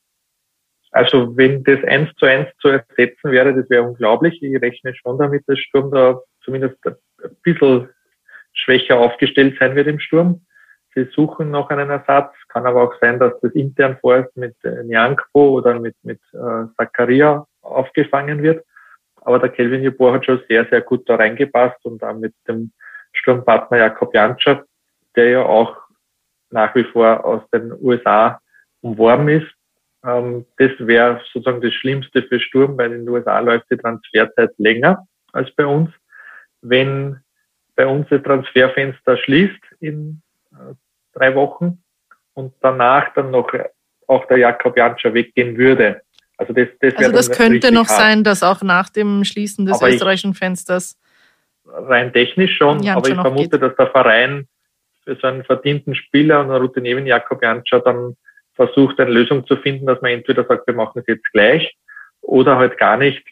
Also 0.91 1.37
wenn 1.37 1.63
das 1.63 1.79
eins 1.85 2.11
zu 2.19 2.27
eins 2.27 2.49
zu 2.61 2.67
ersetzen 2.67 3.31
wäre, 3.31 3.55
das 3.55 3.71
wäre 3.71 3.85
unglaublich. 3.85 4.43
Ich 4.43 4.61
rechne 4.61 4.93
schon 4.97 5.19
damit, 5.19 5.45
dass 5.47 5.59
Sturm 5.61 5.93
da 5.93 6.21
zumindest 6.45 6.77
ein 6.85 6.97
bisschen 7.45 7.89
schwächer 8.55 8.99
aufgestellt 8.99 9.57
sein 9.61 9.77
wird 9.77 9.87
im 9.87 10.01
Sturm. 10.01 10.45
Sie 10.97 11.07
suchen 11.15 11.53
noch 11.53 11.71
einen 11.71 11.91
Ersatz. 11.91 12.35
Kann 12.53 12.67
aber 12.67 12.83
auch 12.83 12.95
sein, 13.01 13.19
dass 13.19 13.39
das 13.41 13.53
intern 13.53 13.97
vorerst 14.01 14.37
mit 14.37 14.57
äh, 14.65 14.83
Nyankpo 14.83 15.51
oder 15.51 15.79
mit, 15.79 15.95
mit 16.03 16.21
äh, 16.33 16.67
Zakaria 16.77 17.47
aufgefangen 17.63 18.43
wird. 18.43 18.65
Aber 19.23 19.39
der 19.39 19.51
Kelvin 19.51 19.83
Jeboa 19.83 20.15
hat 20.15 20.27
schon 20.27 20.43
sehr, 20.49 20.67
sehr 20.67 20.81
gut 20.81 21.09
da 21.09 21.17
reingepasst 21.17 21.85
und 21.85 22.03
dann 22.03 22.21
mit 22.21 22.35
dem 22.49 22.73
Sturmpartner 23.13 23.79
Jakob 23.79 24.13
Janscher, 24.15 24.65
der 25.15 25.29
ja 25.29 25.43
auch 25.43 25.77
nach 26.51 26.75
wie 26.75 26.85
vor 26.85 27.25
aus 27.25 27.43
den 27.53 27.73
USA 27.81 28.41
umworben 28.81 29.29
ist. 29.29 29.51
Ähm, 30.05 30.45
das 30.57 30.73
wäre 30.79 31.21
sozusagen 31.33 31.61
das 31.61 31.73
Schlimmste 31.75 32.23
für 32.25 32.41
Sturm, 32.41 32.77
weil 32.79 32.93
in 32.93 33.05
den 33.05 33.09
USA 33.09 33.39
läuft 33.39 33.71
die 33.71 33.77
Transferzeit 33.77 34.51
länger 34.59 35.07
als 35.33 35.55
bei 35.55 35.67
uns. 35.67 35.91
Wenn 36.63 37.21
bei 37.77 37.87
uns 37.87 38.09
das 38.11 38.23
Transferfenster 38.23 39.17
schließt 39.19 39.63
in 39.79 40.21
drei 41.15 41.35
Wochen 41.35 41.83
und 42.35 42.55
danach 42.61 43.13
dann 43.15 43.31
noch 43.31 43.53
auch 44.07 44.25
der 44.27 44.39
Jakob 44.39 44.77
Janscher 44.77 45.15
weggehen 45.15 45.57
würde. 45.57 46.03
Also 46.37 46.53
das, 46.53 46.69
das, 46.81 46.97
also 46.97 47.13
das 47.13 47.31
könnte 47.31 47.71
noch 47.73 47.89
hart. 47.89 48.01
sein, 48.01 48.25
dass 48.25 48.43
auch 48.43 48.63
nach 48.63 48.89
dem 48.89 49.25
Schließen 49.25 49.67
des 49.67 49.81
aber 49.81 49.91
österreichischen 49.91 50.35
Fensters 50.35 50.99
rein 51.67 52.13
technisch 52.13 52.57
schon, 52.57 52.83
Janscher 52.83 52.97
aber 52.97 53.09
ich 53.09 53.15
vermute, 53.15 53.51
geht. 53.51 53.63
dass 53.63 53.77
der 53.77 53.87
Verein 53.89 54.49
für 55.05 55.17
so 55.17 55.27
einen 55.27 55.45
verdienten 55.45 55.95
Spieler 55.95 56.41
und 56.41 56.51
einen 56.51 56.61
Routinier 56.63 56.99
Jakob 57.01 57.43
Janscher 57.43 57.81
dann 57.81 58.17
versucht, 58.55 58.99
eine 59.01 59.11
Lösung 59.11 59.47
zu 59.47 59.57
finden, 59.57 59.87
dass 59.87 60.01
man 60.03 60.13
entweder 60.13 60.45
sagt, 60.45 60.67
wir 60.67 60.75
machen 60.75 61.01
es 61.01 61.07
jetzt 61.07 61.31
gleich 61.33 61.75
oder 62.21 62.57
halt 62.57 62.79
gar 62.79 62.97
nicht 62.97 63.23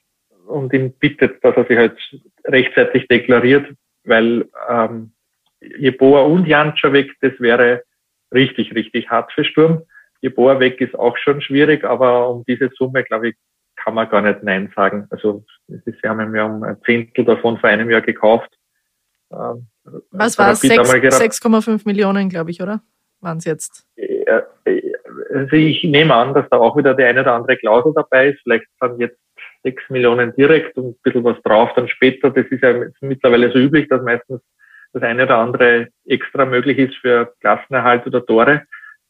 und 0.47 0.73
ihn 0.73 0.93
bittet, 0.93 1.43
dass 1.45 1.57
er 1.57 1.67
sich 1.67 1.77
halt 1.77 1.99
rechtzeitig 2.45 3.07
deklariert, 3.09 3.67
weil 4.05 4.49
ähm, 4.69 5.13
Jeboa 5.61 6.23
und 6.23 6.47
Janscha 6.47 6.93
weg, 6.93 7.11
das 7.21 7.33
wäre 7.39 7.83
richtig, 8.33 8.75
richtig 8.75 9.11
hart 9.11 9.33
für 9.33 9.45
Sturm. 9.45 9.83
Jeboa 10.21 10.59
weg 10.61 10.81
ist 10.81 10.99
auch 10.99 11.17
schon 11.17 11.41
schwierig, 11.41 11.85
aber 11.85 12.29
um 12.29 12.45
diese 12.47 12.71
Summe, 12.77 13.05
glaube 13.05 13.31
ich, 13.31 13.37
kann 13.77 13.95
man 13.95 14.09
gar 14.09 14.21
nicht 14.21 14.43
Nein 14.43 14.73
sagen. 14.75 15.07
Also 15.11 15.45
sie 15.69 15.93
haben 16.05 16.35
ja 16.35 16.45
um 16.45 16.63
ein 16.63 16.77
Zehntel 16.85 17.25
davon 17.25 17.59
vor 17.59 17.71
einem 17.71 17.91
Jahr 17.91 18.01
gekauft. 18.01 18.51
Ähm, 19.33 19.69
Was 20.11 20.39
war 20.39 20.53
es? 20.53 20.63
6,5 20.63 21.83
Millionen, 21.85 22.29
glaube 22.29 22.51
ich, 22.51 22.61
oder? 22.61 22.83
Waren 23.21 23.39
es 23.39 23.45
jetzt? 23.45 23.87
Also 25.35 25.53
ich 25.53 25.85
nehme 25.85 26.15
an, 26.15 26.35
dass 26.35 26.49
da 26.51 26.59
auch 26.59 26.77
wieder 26.77 26.95
die 26.95 27.05
eine 27.05 27.21
oder 27.21 27.35
andere 27.35 27.57
Klausel 27.57 27.93
dabei 27.95 28.31
ist. 28.31 28.41
Vielleicht 28.43 28.67
dann 28.81 28.99
jetzt 28.99 29.19
6 29.65 29.91
Millionen 29.91 30.35
direkt 30.35 30.77
und 30.77 30.91
ein 30.91 30.97
bisschen 31.03 31.25
was 31.25 31.41
drauf 31.43 31.71
dann 31.77 31.89
später. 31.89 32.31
Das 32.31 32.47
ist 32.47 32.63
ja 32.63 32.75
mittlerweile 33.01 33.51
so 33.53 33.59
üblich, 33.59 33.89
dass 33.89 34.03
meistens 34.03 34.41
das 34.99 35.09
eine 35.09 35.25
oder 35.25 35.39
andere 35.39 35.89
extra 36.07 36.45
möglich 36.45 36.79
ist 36.79 36.95
für 36.97 37.33
Klassenerhalt 37.41 38.07
oder 38.07 38.25
Tore. 38.25 38.63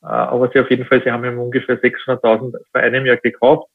Äh, 0.03 0.07
aber 0.07 0.51
sie 0.53 0.61
auf 0.61 0.71
jeden 0.71 0.85
Fall, 0.85 1.03
sie 1.03 1.11
haben 1.11 1.25
ihm 1.25 1.39
ungefähr 1.39 1.81
600.000 1.81 2.57
vor 2.73 2.81
einem 2.81 3.07
Jahr 3.07 3.17
gekauft. 3.17 3.69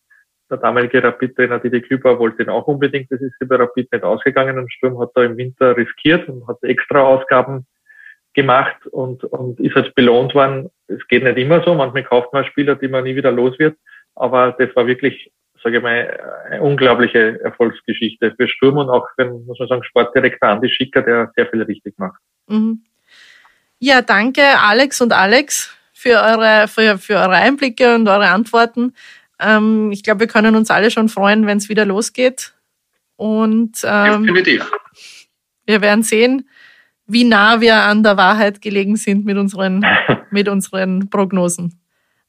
Der 0.49 0.58
damalige 0.58 1.04
Rapid-Trainer 1.04 1.60
Didi 1.60 1.82
Küber 1.82 2.19
wollte 2.19 2.43
ihn 2.43 2.49
auch 2.49 2.67
unbedingt. 2.67 3.12
Das 3.12 3.21
ist 3.21 3.34
über 3.39 3.60
Rapid 3.60 3.91
nicht 3.91 4.04
ausgegangen. 4.04 4.58
Und 4.58 4.71
Sturm 4.71 4.99
hat 4.99 5.12
da 5.15 5.23
im 5.23 5.38
Winter 5.38 5.76
riskiert 5.76 6.28
und 6.30 6.47
hat 6.47 6.62
extra 6.63 7.02
Ausgaben 7.02 7.65
gemacht 8.34 8.86
und, 8.88 9.23
und 9.23 9.60
ist 9.60 9.76
halt 9.76 9.95
belohnt 9.95 10.36
worden. 10.36 10.69
Es 10.88 11.08
geht 11.08 11.23
nicht 11.23 11.38
immer 11.38 11.63
so. 11.63 11.73
Manchmal 11.73 12.04
kauft 12.04 12.34
man 12.34 12.45
Spieler, 12.45 12.76
die 12.76 12.88
man 12.88 13.04
nie 13.04 13.15
wieder 13.15 13.32
los 13.32 13.58
wird. 13.58 13.78
Aber 14.15 14.52
das 14.58 14.76
war 14.76 14.86
wirklich 14.86 15.32
sage 15.63 15.78
ich 15.78 15.84
mal, 15.84 16.19
eine 16.49 16.62
unglaubliche 16.62 17.39
Erfolgsgeschichte 17.41 18.34
für 18.36 18.47
Sturm 18.47 18.78
und 18.78 18.89
auch 18.89 19.08
für, 19.15 19.26
muss 19.26 19.60
man 19.60 19.67
sagen, 19.67 19.84
Sportdirektor 19.84 20.49
Andi 20.49 20.69
Schicker, 20.69 21.02
der 21.02 21.32
sehr 21.36 21.47
viel 21.47 21.62
richtig 21.63 21.97
macht. 21.97 22.19
Mhm. 22.47 22.84
Ja, 23.80 24.02
danke 24.02 24.43
Alex 24.60 25.02
und 25.02 25.13
Alex 25.13 25.76
für 25.93 26.21
eure, 26.21 26.67
für, 26.67 26.97
für 26.97 27.15
eure 27.15 27.36
Einblicke 27.36 27.95
und 27.95 28.08
eure 28.08 28.30
Antworten. 28.30 28.93
Ähm, 29.39 29.91
ich 29.91 30.04
glaube, 30.04 30.21
wir 30.21 30.28
können 30.28 30.56
uns 30.56 30.69
alle 30.71 30.91
schon 30.91 31.10
freuen, 31.10 31.47
wenn 31.47 31.58
es 31.58 31.69
wieder 31.69 31.86
losgeht. 31.86 32.54
Und 33.15 33.80
ähm, 33.84 34.23
Definitiv. 34.23 34.71
Wir 35.65 35.82
werden 35.82 36.04
sehen, 36.04 36.49
wie 37.08 37.23
nah 37.23 37.62
wir 37.62 37.76
an 37.76 38.04
der 38.04 38.17
Wahrheit 38.17 38.62
gelegen 38.62 38.95
sind 38.95 39.26
mit 39.26 39.38
unseren, 39.38 39.86
mit 40.32 40.47
unseren 40.47 41.10
Prognosen. 41.10 41.80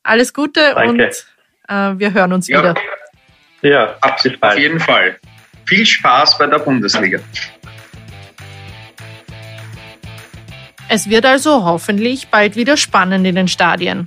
Alles 0.03 0.35
Gute 0.35 0.73
Danke. 0.75 1.05
und 1.05 1.27
äh, 1.69 1.99
wir 1.99 2.13
hören 2.13 2.33
uns 2.33 2.49
ja. 2.49 2.59
wieder. 2.59 2.75
Ja, 3.65 3.97
Absolut, 4.03 4.43
auf 4.43 4.59
jeden 4.59 4.79
Fall. 4.79 5.17
Viel 5.65 5.87
Spaß 5.87 6.37
bei 6.37 6.47
der 6.47 6.59
Bundesliga. 6.59 7.19
Es 10.91 11.09
wird 11.09 11.25
also 11.25 11.65
hoffentlich 11.65 12.29
bald 12.29 12.57
wieder 12.57 12.77
spannend 12.77 13.27
in 13.27 13.35
den 13.35 13.49
Stadien. 13.49 14.07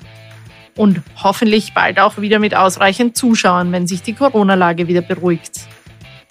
Und 0.76 1.02
hoffentlich 1.24 1.74
bald 1.74 2.00
auch 2.00 2.20
wieder 2.20 2.38
mit 2.38 2.56
ausreichend 2.56 3.18
Zuschauern, 3.18 3.72
wenn 3.72 3.88
sich 3.88 4.04
die 4.04 4.14
Corona-Lage 4.14 4.88
wieder 4.88 5.02
beruhigt. 5.02 5.62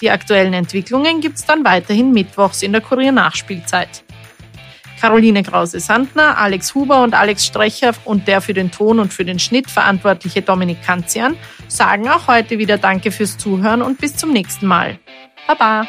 Die 0.00 0.10
aktuellen 0.12 0.52
Entwicklungen 0.52 1.20
gibt 1.20 1.38
es 1.38 1.44
dann 1.44 1.64
weiterhin 1.64 2.12
mittwochs 2.12 2.62
in 2.62 2.70
der 2.70 2.80
Kurier-Nachspielzeit. 2.80 4.04
Caroline 5.00 5.42
Krause-Sandner, 5.42 6.38
Alex 6.38 6.74
Huber 6.74 7.02
und 7.02 7.14
Alex 7.14 7.46
Strecher 7.46 7.92
und 8.04 8.28
der 8.28 8.40
für 8.40 8.54
den 8.54 8.70
Ton 8.70 8.98
und 8.98 9.12
für 9.12 9.24
den 9.24 9.38
Schnitt 9.38 9.70
verantwortliche 9.70 10.42
Dominik 10.42 10.82
Kanzian 10.82 11.36
sagen 11.68 12.08
auch 12.08 12.28
heute 12.28 12.58
wieder 12.58 12.78
Danke 12.78 13.10
fürs 13.10 13.38
Zuhören 13.38 13.82
und 13.82 13.98
bis 13.98 14.16
zum 14.16 14.32
nächsten 14.32 14.66
Mal. 14.66 14.98
Baba! 15.46 15.86